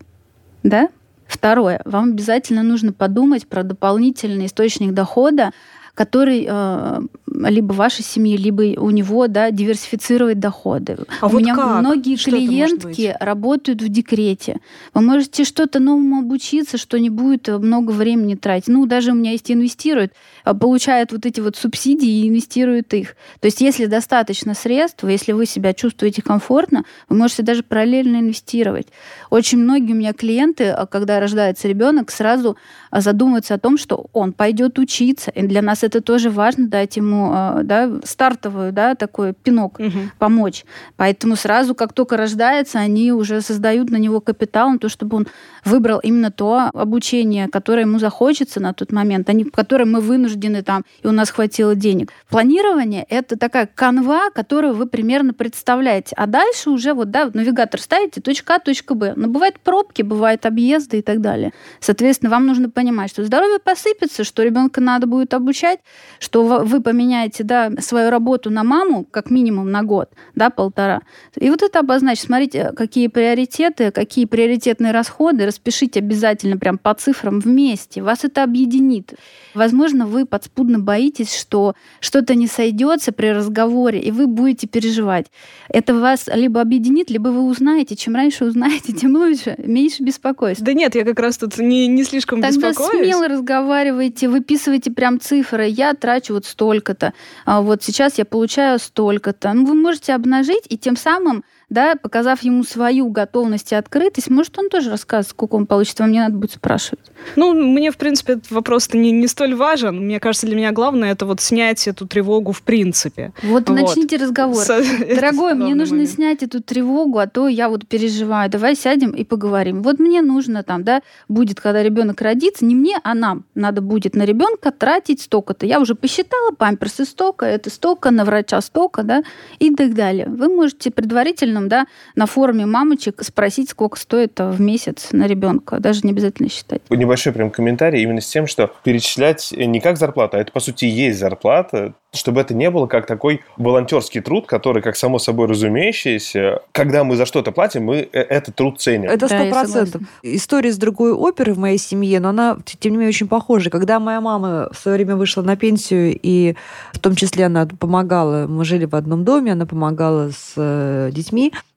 да? 0.63 0.88
Второе, 1.28 1.82
вам 1.86 2.12
обязательно 2.12 2.63
нужно 2.63 2.94
подумать 2.94 3.48
про 3.48 3.63
дополнительный 3.63 4.46
источник 4.46 4.94
дохода, 4.94 5.52
который 5.98 6.46
э, 6.48 7.00
либо 7.26 7.74
вашей 7.74 8.04
семьи, 8.04 8.38
либо 8.38 8.80
у 8.80 8.92
него 8.92 9.26
да, 9.26 9.50
диверсифицировать 9.50 10.40
доходы. 10.40 10.96
А 11.22 11.26
у 11.26 11.30
вот 11.30 11.42
меня 11.42 11.56
как? 11.56 11.80
многие 11.80 12.18
что 12.18 12.30
клиентки 12.30 13.18
работают 13.20 13.82
в 13.82 13.90
декрете. 13.90 14.60
Вы 14.94 15.02
можете 15.02 15.44
что-то 15.44 15.80
новому 15.80 16.20
обучиться, 16.20 16.78
что 16.78 17.00
не 17.00 17.10
будет 17.10 17.48
много 17.48 17.90
времени 17.90 18.36
тратить. 18.36 18.68
Ну, 18.68 18.86
даже 18.86 19.12
у 19.12 19.16
меня 19.16 19.32
есть 19.32 19.50
инвестируют, 19.50 20.14
а, 20.44 20.54
получают 20.54 21.14
вот 21.14 21.26
эти 21.26 21.40
вот 21.40 21.56
субсидии 21.56 22.08
и 22.08 22.30
инвестируют 22.30 22.94
их. 22.94 23.16
То 23.40 23.48
есть, 23.48 23.62
если 23.62 23.88
достаточно 23.88 24.54
средств, 24.54 25.04
если 25.04 25.32
вы 25.32 25.48
себя 25.48 25.74
чувствуете 25.74 26.22
комфортно, 26.22 26.86
вы 27.10 27.18
можете 27.18 27.42
даже 27.42 27.64
параллельно 27.64 28.18
инвестировать. 28.18 28.86
Очень 29.32 29.58
многие 29.58 29.94
у 29.94 29.96
меня 29.96 30.14
клиенты, 30.14 30.66
а, 30.66 30.86
когда 30.86 31.20
рождается 31.20 31.68
ребенок, 31.68 32.12
сразу 32.12 32.56
задумываются 32.92 33.56
о 33.56 33.60
том, 33.60 33.80
что 33.80 34.06
он 34.14 34.32
пойдет 34.32 34.78
учиться. 34.78 35.32
И 35.32 35.42
для 35.42 35.64
нас 35.64 35.87
это 35.88 36.02
тоже 36.02 36.30
важно, 36.30 36.67
дать 36.67 36.97
ему 36.97 37.32
а, 37.34 37.63
да, 37.63 38.00
стартовую, 38.04 38.71
да, 38.71 38.95
такой 38.95 39.34
пинок, 39.34 39.80
угу. 39.80 40.00
помочь. 40.19 40.65
Поэтому 40.95 41.36
сразу, 41.36 41.76
как 41.76 41.93
только 41.93 42.17
рождается, 42.17 42.80
они 42.80 43.12
уже 43.12 43.41
создают 43.41 43.89
на 43.89 43.97
него 43.97 44.21
капитал, 44.21 44.69
на 44.69 44.80
то, 44.80 44.89
чтобы 44.89 45.17
он 45.17 45.28
выбрал 45.65 46.00
именно 46.00 46.32
то 46.32 46.69
обучение, 46.73 47.47
которое 47.47 47.82
ему 47.82 48.00
захочется 48.00 48.60
на 48.60 48.73
тот 48.73 48.91
момент, 48.91 49.30
а 49.30 49.34
не 49.34 49.43
которое 49.43 49.86
мы 49.86 50.02
вынуждены 50.02 50.62
там, 50.62 50.84
и 51.02 51.08
у 51.08 51.12
нас 51.12 51.30
хватило 51.30 51.76
денег. 51.76 52.12
Планирование— 52.30 53.06
это 53.10 53.38
такая 53.38 53.67
канва, 53.73 54.30
которую 54.32 54.76
вы 54.76 54.86
примерно 54.88 55.34
представляете. 55.34 56.15
А 56.17 56.28
дальше 56.28 56.69
уже 56.69 56.93
вот, 56.93 57.12
да, 57.12 57.30
навигатор 57.34 57.80
ставите, 57.82 58.21
точка 58.21 58.56
А, 58.56 58.60
точка 58.60 58.93
Б. 58.93 59.13
Но 59.15 59.28
бывают 59.28 59.60
пробки, 59.60 60.02
бывают 60.02 60.45
объезды 60.45 61.00
и 61.00 61.02
так 61.02 61.21
далее. 61.21 61.54
Соответственно, 61.80 62.30
вам 62.30 62.45
нужно 62.45 62.69
понимать, 62.69 63.10
что 63.10 63.23
здоровье 63.23 63.60
посыпется, 63.60 64.23
что 64.23 64.43
ребенка 64.43 64.82
надо 64.82 65.08
будет 65.08 65.34
обучать, 65.34 65.77
что 66.20 66.44
вы 66.44 66.82
поменяете 66.82 67.44
да, 67.44 67.72
свою 67.80 68.10
работу 68.10 68.50
на 68.50 68.63
маму 68.63 69.06
как 69.10 69.30
минимум 69.30 69.72
на 69.72 69.84
год, 69.84 70.10
да, 70.36 70.50
полтора. 70.50 71.02
И 71.36 71.50
вот 71.50 71.62
это 71.62 71.80
обозначить. 71.80 72.26
Смотрите, 72.26 72.72
какие 72.76 73.08
приоритеты, 73.08 73.92
какие 73.92 74.26
приоритетные 74.26 74.92
расходы. 74.92 75.46
Распишите 75.46 76.00
обязательно 76.00 76.58
прям 76.58 76.78
по 76.78 76.94
цифрам 76.94 77.40
вместе. 77.40 78.02
Вас 78.02 78.24
это 78.24 78.44
объединит. 78.44 79.13
Возможно, 79.54 80.06
вы 80.06 80.26
подспудно 80.26 80.80
боитесь, 80.80 81.36
что 81.36 81.76
что-то 82.00 82.36
не 82.36 82.48
сойдется 82.48 83.12
при 83.12 83.28
разговоре, 83.28 84.00
и 84.00 84.12
вы 84.12 84.28
будете 84.28 84.68
переживать. 84.68 85.28
Это 85.70 85.94
вас 85.94 86.28
либо 86.34 86.62
объединит, 86.62 87.10
либо 87.10 87.30
вы 87.30 87.42
узнаете. 87.44 87.96
Чем 87.96 88.16
раньше 88.16 88.46
узнаете, 88.46 88.94
тем 88.94 89.16
лучше. 89.16 89.56
Меньше 89.58 90.04
беспокойств. 90.04 90.63
Да 90.63 90.74
нет, 90.74 90.96
я 90.96 91.04
как 91.04 91.20
раз 91.20 91.38
тут 91.38 91.58
не, 91.58 91.88
не 91.88 92.04
слишком 92.04 92.42
Тогда 92.42 92.70
беспокоюсь. 92.70 93.06
смело 93.06 93.28
разговаривайте, 93.28 94.30
выписывайте 94.30 94.92
прям 94.92 95.20
цифры. 95.20 95.67
Я 95.68 95.94
трачу 95.94 96.34
вот 96.34 96.46
столько-то. 96.46 97.14
А 97.46 97.62
вот 97.62 97.84
сейчас 97.84 98.18
я 98.18 98.26
получаю 98.26 98.80
столько-то. 98.80 99.54
Ну, 99.54 99.66
вы 99.66 99.74
можете 99.76 100.14
обнажить 100.14 100.66
и 100.70 100.78
тем 100.78 100.98
самым 100.98 101.44
да, 101.70 101.96
показав 101.96 102.42
ему 102.44 102.64
свою 102.64 103.10
готовность 103.10 103.72
и 103.74 103.76
открытость, 103.76 104.30
может, 104.30 104.58
он 104.58 104.70
тоже 104.70 104.90
расскажет, 104.90 105.32
сколько 105.32 105.56
он 105.56 105.66
получит, 105.66 106.00
вам 106.00 106.12
не 106.12 106.20
надо 106.20 106.36
будет 106.36 106.52
спрашивать. 106.52 107.00
Ну, 107.36 107.54
мне, 107.54 107.92
в 107.92 107.98
принципе, 107.98 108.34
этот 108.34 108.50
вопрос 108.52 108.94
не, 108.94 109.12
не 109.12 109.28
столь 109.28 109.56
важен. 109.56 110.06
Мне 110.06 110.20
кажется, 110.20 110.48
для 110.48 110.56
меня 110.56 110.72
главное 110.72 111.12
это 111.12 111.26
вот 111.26 111.42
снять 111.42 111.88
эту 111.88 112.08
тревогу 112.08 112.54
в 112.54 112.62
принципе. 112.62 113.34
Вот, 113.44 113.70
вот. 113.70 113.78
начните 113.78 114.18
разговор. 114.18 114.64
С... 114.64 114.68
Дорогой, 115.16 115.56
мне 115.56 115.76
нужно 115.76 115.98
момент. 115.98 116.12
снять 116.12 116.44
эту 116.44 116.62
тревогу, 116.62 117.20
а 117.20 117.28
то 117.28 117.48
я 117.48 117.70
вот 117.70 117.86
переживаю. 117.88 118.50
Давай 118.50 118.76
сядем 118.76 119.12
и 119.12 119.24
поговорим. 119.24 119.82
Вот 119.84 120.00
мне 120.00 120.22
нужно 120.22 120.64
там, 120.64 120.84
да, 120.84 121.02
будет, 121.28 121.60
когда 121.60 121.84
ребенок 121.84 122.22
родится, 122.22 122.64
не 122.64 122.76
мне, 122.76 122.98
а 123.04 123.14
нам 123.14 123.44
надо 123.56 123.82
будет 123.82 124.16
на 124.16 124.24
ребенка 124.24 124.72
тратить 124.72 125.22
столько-то. 125.22 125.66
Я 125.66 125.82
уже 125.82 125.96
посчитала, 125.96 126.52
памперсы 126.52 127.04
столько, 127.06 127.46
это 127.46 127.70
столько, 127.70 128.12
на 128.12 128.24
врача 128.24 128.62
столько, 128.62 129.04
да, 129.04 129.24
и 129.60 129.74
так 129.76 129.94
далее. 129.94 130.28
Вы 130.28 130.48
можете 130.48 130.92
предварительно, 130.92 131.57
да, 131.62 131.88
на 132.15 132.26
форуме 132.26 132.65
мамочек 132.65 133.24
спросить, 133.24 133.70
сколько 133.70 134.00
стоит 134.00 134.39
в 134.39 134.62
месяц 134.62 135.10
на 135.12 135.28
ребенка. 135.28 135.80
Даже 135.80 136.02
не 136.04 136.12
обязательно 136.12 136.50
считать. 136.50 136.82
Небольшой 136.89 137.34
прям 137.34 137.50
комментарий 137.50 138.04
именно 138.04 138.22
с 138.22 138.28
тем, 138.28 138.48
что 138.48 138.72
перечислять 138.84 139.52
не 139.52 139.80
как 139.80 139.98
зарплата, 139.98 140.38
а 140.38 140.41
это, 140.41 140.52
по 140.52 140.60
сути, 140.60 140.86
есть 140.86 141.20
зарплата, 141.20 141.93
чтобы 142.13 142.41
это 142.41 142.54
не 142.54 142.70
было 142.70 142.88
как 142.88 143.06
такой 143.06 143.41
волонтерский 143.58 144.22
труд, 144.22 144.48
который, 144.48 144.82
как 144.82 144.96
само 144.96 145.20
собой 145.20 145.48
разумеющееся, 145.48 146.62
когда 146.72 147.04
мы 147.04 147.15
за 147.15 147.26
что-то 147.26 147.52
платим, 147.52 147.84
мы 147.84 147.98
э, 148.12 148.20
этот 148.20 148.56
труд 148.56 148.80
ценим. 148.80 149.10
Это 149.10 149.28
сто 149.28 149.50
процентов. 149.50 150.02
Да, 150.02 150.08
История 150.24 150.72
с 150.72 150.78
другой 150.78 151.12
оперы 151.12 151.54
в 151.54 151.60
моей 151.60 151.78
семье, 151.78 152.20
но 152.20 152.30
она, 152.30 152.58
тем 152.80 152.93
не 152.93 152.98
менее, 152.98 153.10
очень 153.10 153.28
похожа. 153.28 153.70
Когда 153.70 154.00
моя 154.00 154.22
мама 154.22 154.70
в 154.72 154.78
свое 154.78 154.98
время 154.98 155.15
вышла 155.15 155.41
на 155.41 155.56
пенсию, 155.56 156.17
и 156.22 156.56
в 156.93 157.00
том 157.00 157.15
числе 157.15 157.46
она 157.46 157.67
помогала, 157.67 158.48
мы 158.48 158.65
жили 158.65 158.86
в 158.86 158.96
одном 158.96 159.24
доме, 159.24 159.52
она 159.52 159.65
помогала 159.65 160.32
с 160.32 160.54
э, 160.56 161.12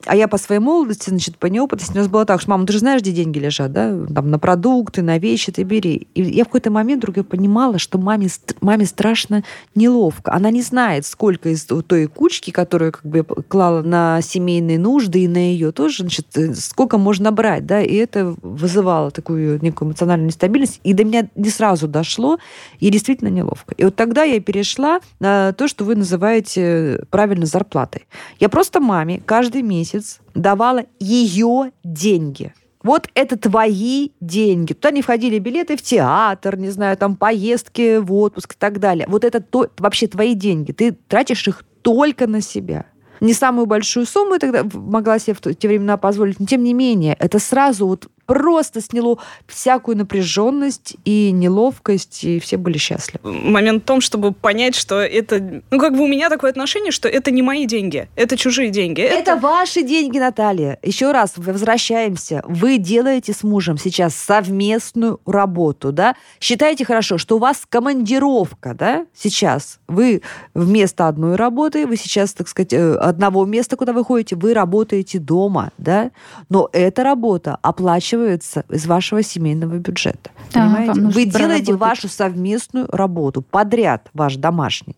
а 0.07 0.17
я 0.17 0.29
по 0.29 0.39
своей 0.39 0.61
молодости, 0.61 1.11
значит, 1.11 1.37
по 1.37 1.47
неопытности, 1.47 1.93
у 1.93 1.99
нас 1.99 2.09
было 2.09 2.25
так, 2.25 2.41
что, 2.41 2.51
мама, 2.51 2.67
ты 2.67 2.73
же 2.73 2.79
знаешь, 2.79 3.03
где 3.03 3.13
деньги 3.13 3.39
лежат, 3.39 3.73
да? 3.73 3.97
Там 4.15 4.31
на 4.31 4.39
продукты, 4.39 5.03
на 5.03 5.19
вещи 5.19 5.53
ты 5.53 5.63
бери. 5.63 6.09
И 6.15 6.23
я 6.23 6.45
в 6.45 6.49
какой-то 6.49 6.71
момент 6.71 7.05
вдруг 7.05 7.27
понимала, 7.27 7.79
что 7.79 7.99
маме, 7.99 8.29
маме 8.61 8.87
страшно 8.87 9.45
неловко. 9.75 10.33
Она 10.33 10.51
не 10.51 10.63
знает, 10.63 11.05
сколько 11.05 11.51
из 11.51 11.65
той 11.65 12.07
кучки, 12.07 12.51
которую 12.51 12.93
как 12.93 13.05
бы 13.05 13.25
клала 13.25 13.83
на 13.83 14.23
семейные 14.23 14.79
нужды 14.79 15.25
и 15.25 15.29
на 15.29 15.39
ее 15.39 15.73
тоже, 15.73 16.03
значит, 16.03 16.27
э, 16.37 16.55
сколько 16.55 16.97
можно 16.99 17.31
брать, 17.31 17.67
да? 17.67 17.83
И 17.83 17.95
это 17.95 18.35
вызывало 18.43 19.11
такую 19.11 19.61
некую 19.63 19.89
эмоциональную 19.89 20.29
нестабильность. 20.29 20.81
И 20.83 20.95
до 20.95 21.05
меня 21.05 21.29
не 21.35 21.51
сразу 21.51 21.89
дошло, 21.89 22.39
и 22.79 22.91
действительно 22.91 23.29
неловко. 23.29 23.75
И 23.77 23.85
вот 23.85 23.97
тогда 23.97 24.23
я 24.23 24.41
перешла 24.41 25.01
на 25.19 25.53
то, 25.53 25.69
что 25.69 25.85
вы 25.85 25.95
называете 25.95 27.05
правильно 27.11 27.47
зарплатой. 27.47 28.07
Я 28.39 28.49
просто 28.49 28.81
маме 28.81 29.23
каждый 29.27 29.60
месяц 29.63 29.91
месяц 29.91 30.21
давала 30.35 30.85
ее 30.99 31.73
деньги. 31.85 32.55
Вот 32.83 33.09
это 33.15 33.37
твои 33.37 34.11
деньги. 34.21 34.73
Туда 34.73 34.91
не 34.91 35.03
входили 35.03 35.39
билеты 35.39 35.77
в 35.77 35.83
театр, 35.83 36.57
не 36.57 36.71
знаю, 36.71 36.97
там 36.97 37.17
поездки 37.17 37.99
в 37.99 38.13
отпуск 38.15 38.55
и 38.55 38.57
так 38.59 38.81
далее. 38.81 39.07
Вот 39.09 39.25
это 39.25 39.41
то, 39.41 39.69
вообще 39.79 40.07
твои 40.07 40.35
деньги. 40.35 40.73
Ты 40.73 40.93
тратишь 40.93 41.47
их 41.47 41.63
только 41.83 42.27
на 42.27 42.41
себя. 42.41 42.87
Не 43.21 43.35
самую 43.35 43.67
большую 43.67 44.07
сумму 44.07 44.35
я 44.35 44.39
тогда 44.39 44.65
могла 44.73 45.19
себе 45.19 45.35
в 45.35 45.55
те 45.55 45.69
времена 45.69 45.99
позволить, 45.99 46.41
но 46.41 46.47
тем 46.47 46.65
не 46.65 46.73
менее, 46.73 47.15
это 47.19 47.39
сразу 47.39 47.87
вот 47.87 48.09
просто 48.31 48.81
сняло 48.81 49.19
всякую 49.49 49.97
напряженность 49.97 50.95
и 51.05 51.33
неловкость, 51.33 52.23
и 52.23 52.39
все 52.39 52.59
были 52.59 52.79
счастливы. 52.79 53.33
Момент 53.33 53.83
в 53.83 53.87
том, 53.87 54.01
чтобы 54.01 54.31
понять, 54.31 54.77
что 54.77 55.01
это... 55.01 55.63
Ну, 55.69 55.81
как 55.81 55.97
бы 55.97 56.05
у 56.05 56.07
меня 56.07 56.29
такое 56.29 56.53
отношение, 56.53 56.93
что 56.93 57.09
это 57.09 57.33
не 57.33 57.43
мои 57.43 57.67
деньги, 57.67 58.09
это 58.15 58.37
чужие 58.37 58.71
деньги. 58.71 59.01
Это, 59.01 59.33
это 59.33 59.37
ваши 59.37 59.83
деньги, 59.83 60.21
Наталья. 60.21 60.79
Еще 60.81 61.11
раз 61.11 61.33
возвращаемся. 61.39 62.45
Вы 62.47 62.79
делаете 62.79 63.33
с 63.33 63.43
мужем 63.43 63.79
сейчас 63.79 64.15
совместную 64.15 65.19
работу, 65.27 65.91
да? 65.91 66.15
Считайте 66.39 66.85
хорошо, 66.85 67.19
что 67.19 67.35
у 67.35 67.41
вас 67.41 67.63
командировка, 67.69 68.75
да, 68.75 69.07
сейчас. 69.13 69.81
Вы 69.89 70.23
вместо 70.55 71.09
одной 71.09 71.35
работы, 71.35 71.85
вы 71.85 71.97
сейчас, 71.97 72.33
так 72.33 72.47
сказать, 72.47 72.73
э, 72.75 72.95
одного 72.95 73.45
места, 73.45 73.75
куда 73.75 73.93
вы 73.93 74.05
ходите, 74.05 74.37
вы 74.37 74.55
работаете 74.55 75.19
дома, 75.19 75.73
да? 75.79 76.13
Но 76.49 76.69
эта 76.73 77.03
работа 77.03 77.59
оплачивается 77.61 78.20
оплачивается 78.21 78.65
из 78.69 78.87
вашего 78.87 79.23
семейного 79.23 79.77
бюджета. 79.77 80.31
Да, 80.53 80.65
понимаете? 80.65 81.01
Вы 81.01 81.25
делаете 81.27 81.75
вашу 81.75 82.09
совместную 82.09 82.87
работу, 82.91 83.43
подряд 83.43 84.09
ваш 84.15 84.37
домашний. 84.37 84.97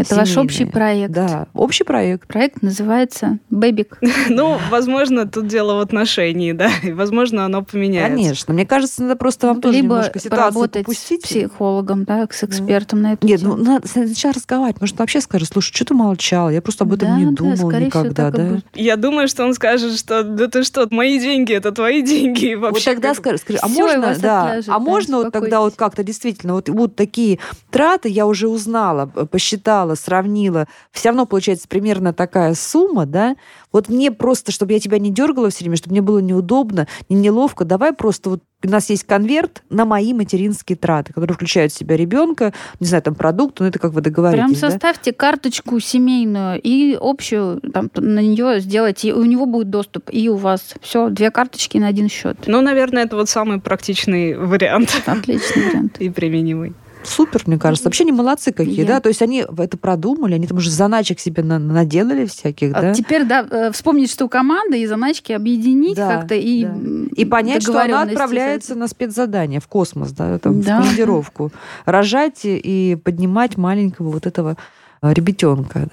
Это 0.00 0.14
ваш 0.14 0.36
общий 0.36 0.64
проект. 0.64 1.12
Да, 1.12 1.46
общий 1.54 1.84
проект. 1.84 2.26
Проект 2.26 2.62
называется 2.62 3.38
«Бэбик». 3.50 3.98
Ну, 4.28 4.58
возможно, 4.70 5.26
тут 5.26 5.48
дело 5.48 5.74
в 5.74 5.80
отношении, 5.80 6.52
да, 6.52 6.70
и, 6.82 6.92
возможно, 6.92 7.44
оно 7.44 7.62
поменяется. 7.62 8.16
Конечно. 8.16 8.54
Мне 8.54 8.66
кажется, 8.66 9.02
надо 9.02 9.16
просто 9.16 9.48
вам 9.48 9.60
тоже 9.60 9.78
немножко 9.78 10.18
ситуацию 10.18 10.68
попустить. 10.70 11.24
с 11.24 11.28
психологом, 11.28 12.04
да, 12.04 12.28
с 12.30 12.44
экспертом 12.44 13.02
на 13.02 13.14
эту 13.14 13.26
Нет, 13.26 13.42
ну, 13.42 13.56
надо 13.56 13.88
сначала 13.88 14.34
разговаривать. 14.34 14.80
Может, 14.80 14.98
вообще 14.98 15.20
скажет, 15.20 15.48
слушай, 15.52 15.74
что 15.74 15.86
ты 15.86 15.94
молчал? 15.94 16.50
Я 16.50 16.62
просто 16.62 16.84
об 16.84 16.92
этом 16.92 17.18
не 17.18 17.32
думал 17.32 17.70
никогда, 17.70 18.30
да? 18.30 18.60
Я 18.74 18.96
думаю, 18.96 19.28
что 19.28 19.44
он 19.44 19.54
скажет, 19.54 19.98
что 19.98 20.22
да 20.22 20.48
ты 20.48 20.62
что, 20.62 20.86
мои 20.90 21.18
деньги, 21.18 21.52
это 21.52 21.72
твои 21.72 22.02
деньги. 22.02 22.54
Вот 22.54 22.82
тогда 22.84 23.14
скажи, 23.14 23.38
скажи 23.38 23.58
а 23.60 23.68
можно, 23.68 24.16
да, 24.18 24.60
а 24.66 24.78
можно 24.78 25.18
вот 25.18 25.32
тогда 25.32 25.60
вот 25.60 25.74
как-то 25.74 26.02
действительно, 26.02 26.54
вот, 26.54 26.68
вот 26.68 26.96
такие 26.96 27.38
траты 27.70 28.08
я 28.08 28.26
уже 28.26 28.48
узнала, 28.48 29.06
посчитала, 29.06 29.89
посчитала, 29.90 29.94
сравнила, 29.94 30.66
все 30.92 31.08
равно 31.08 31.26
получается 31.26 31.68
примерно 31.68 32.12
такая 32.12 32.54
сумма, 32.54 33.06
да, 33.06 33.36
вот 33.72 33.88
мне 33.88 34.10
просто, 34.10 34.52
чтобы 34.52 34.72
я 34.72 34.80
тебя 34.80 34.98
не 34.98 35.10
дергала 35.10 35.50
все 35.50 35.60
время, 35.60 35.76
чтобы 35.76 35.92
мне 35.92 36.02
было 36.02 36.18
неудобно, 36.18 36.86
не 37.08 37.16
неловко, 37.16 37.64
давай 37.64 37.92
просто 37.92 38.30
вот 38.30 38.42
у 38.62 38.68
нас 38.68 38.90
есть 38.90 39.04
конверт 39.04 39.62
на 39.70 39.86
мои 39.86 40.12
материнские 40.12 40.76
траты, 40.76 41.14
которые 41.14 41.34
включают 41.34 41.72
в 41.72 41.76
себя 41.78 41.96
ребенка, 41.96 42.52
не 42.78 42.86
знаю, 42.86 43.02
там 43.02 43.14
продукты, 43.14 43.62
ну 43.62 43.70
это 43.70 43.78
как 43.78 43.92
вы 43.92 44.02
договоритесь. 44.02 44.58
Прям 44.58 44.70
составьте 44.70 45.12
да? 45.12 45.16
карточку 45.16 45.80
семейную 45.80 46.60
и 46.62 46.98
общую 47.00 47.60
там, 47.72 47.90
на 47.94 48.20
нее 48.20 48.60
сделайте, 48.60 49.08
и 49.08 49.12
у 49.12 49.24
него 49.24 49.46
будет 49.46 49.70
доступ, 49.70 50.10
и 50.12 50.28
у 50.28 50.36
вас 50.36 50.74
все, 50.82 51.08
две 51.08 51.30
карточки 51.30 51.78
на 51.78 51.86
один 51.86 52.10
счет. 52.10 52.36
Ну, 52.46 52.60
наверное, 52.60 53.04
это 53.04 53.16
вот 53.16 53.30
самый 53.30 53.60
практичный 53.60 54.36
вариант. 54.36 55.02
Отличный 55.06 55.68
вариант. 55.68 55.96
И 56.00 56.10
применимый 56.10 56.74
супер, 57.04 57.42
мне 57.46 57.58
кажется. 57.58 57.86
Вообще 57.86 58.04
не 58.04 58.12
молодцы 58.12 58.52
какие, 58.52 58.80
Я... 58.80 58.86
да? 58.86 59.00
То 59.00 59.08
есть 59.08 59.22
они 59.22 59.44
это 59.58 59.76
продумали, 59.76 60.34
они 60.34 60.46
там 60.46 60.58
уже 60.58 60.70
заначек 60.70 61.20
себе 61.20 61.42
на 61.42 61.58
наделали 61.58 62.26
всяких, 62.26 62.74
а 62.74 62.82
да? 62.82 62.94
Теперь, 62.94 63.24
да, 63.24 63.46
э, 63.50 63.72
вспомнить, 63.72 64.10
что 64.10 64.28
команда 64.28 64.76
и 64.76 64.86
заначки 64.86 65.32
объединить 65.32 65.96
да, 65.96 66.16
как-то 66.16 66.34
и 66.34 66.64
да. 66.64 66.70
И 67.16 67.24
понять, 67.24 67.62
что 67.62 67.80
она 67.80 68.02
отправляется 68.02 68.74
на 68.74 68.88
спецзадание 68.88 69.60
в 69.60 69.68
космос, 69.68 70.12
да, 70.12 70.38
там, 70.38 70.60
да. 70.60 70.80
в 70.80 70.82
командировку. 70.82 71.52
Рожать 71.84 72.40
и 72.44 72.98
поднимать 73.02 73.56
маленького 73.56 74.10
вот 74.10 74.26
этого 74.26 74.56
э, 75.02 75.12
ребятенка 75.12 75.88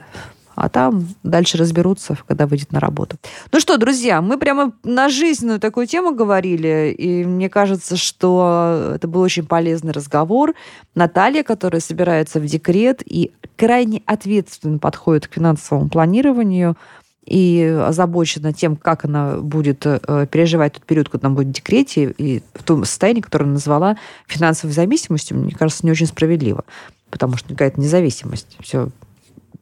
а 0.57 0.69
там 0.69 1.07
дальше 1.21 1.57
разберутся, 1.57 2.17
когда 2.27 2.47
выйдет 2.47 2.71
на 2.71 2.79
работу. 2.79 3.17
Ну 3.51 3.59
что, 3.59 3.77
друзья, 3.77 4.23
мы 4.23 4.39
прямо 4.39 4.73
на 4.83 5.07
жизненную 5.07 5.59
такую 5.59 5.85
тему 5.85 6.15
говорили, 6.15 6.95
и 6.97 7.23
мне 7.25 7.47
кажется, 7.47 7.95
что 7.95 8.93
это 8.95 9.07
был 9.07 9.21
очень 9.21 9.45
полезный 9.45 9.91
разговор. 9.91 10.55
Наталья, 10.95 11.43
которая 11.43 11.79
собирается 11.79 12.39
в 12.39 12.45
декрет 12.47 13.03
и 13.05 13.31
крайне 13.55 14.01
ответственно 14.07 14.79
подходит 14.79 15.27
к 15.27 15.35
финансовому 15.35 15.89
планированию, 15.89 16.75
и 17.23 17.61
озабочена 17.85 18.53
тем, 18.53 18.77
как 18.77 19.03
она 19.03 19.35
будет 19.35 19.85
э, 19.85 20.27
переживать 20.31 20.73
тот 20.73 20.85
период, 20.85 21.09
когда 21.09 21.27
она 21.27 21.35
будет 21.35 21.49
в 21.49 21.51
декрете, 21.51 22.15
и 22.17 22.41
в 22.53 22.63
том 22.63 22.85
состоянии, 22.85 23.19
которое 23.19 23.43
она 23.43 23.55
назвала 23.55 23.97
финансовой 24.27 24.73
зависимостью, 24.73 25.37
мне 25.37 25.53
кажется, 25.53 25.85
не 25.85 25.91
очень 25.91 26.07
справедливо, 26.07 26.63
потому 27.09 27.35
что 27.35 27.49
какая-то 27.49 27.81
независимость. 27.81 28.55
Все, 28.61 28.89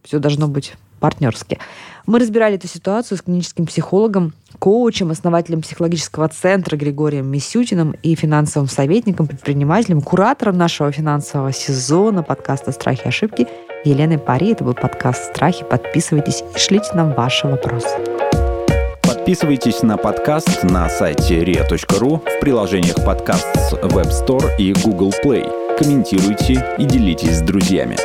все 0.03 0.19
должно 0.19 0.47
быть 0.47 0.75
партнерски. 1.06 1.60
Мы 2.08 2.18
разбирали 2.18 2.56
эту 2.56 2.68
ситуацию 2.68 3.20
с 3.20 3.22
клиническим 3.22 3.68
психологом, 3.68 4.34
коучем, 4.58 5.12
основателем 5.12 5.62
психологического 5.62 6.28
центра 6.30 6.78
Григорием 6.78 7.28
Мисютиным 7.28 7.96
и 8.02 8.15
финансовым 8.15 8.68
советником, 8.68 9.28
предпринимателем, 9.28 10.02
куратором 10.02 10.58
нашего 10.58 10.91
финансового 10.91 11.52
сезона 11.52 12.24
подкаста 12.24 12.72
«Страхи 12.72 13.04
и 13.06 13.10
ошибки» 13.10 13.48
Еленой 13.84 14.18
Пари. 14.18 14.54
Это 14.54 14.63
был 14.63 14.74
подкаст 14.74 15.26
«Страхи». 15.26 15.63
Подписывайтесь 15.63 16.44
и 16.56 16.60
шлите 16.60 16.89
нам 16.96 17.13
ваши 17.13 17.46
вопросы. 17.46 17.96
Подписывайтесь 19.04 19.84
на 19.84 19.98
подкаст 19.98 20.63
на 20.63 20.89
сайте 20.89 21.44
ria.ru 21.44 22.18
в 22.18 22.39
приложениях 22.39 22.96
подкаст 23.06 23.48
с 23.56 23.74
Web 23.74 24.10
Store 24.10 24.58
и 24.58 24.74
Google 24.74 25.13
Play. 25.24 25.78
Комментируйте 25.78 26.65
и 26.80 26.86
делитесь 26.86 27.38
с 27.38 27.41
друзьями. 27.41 27.96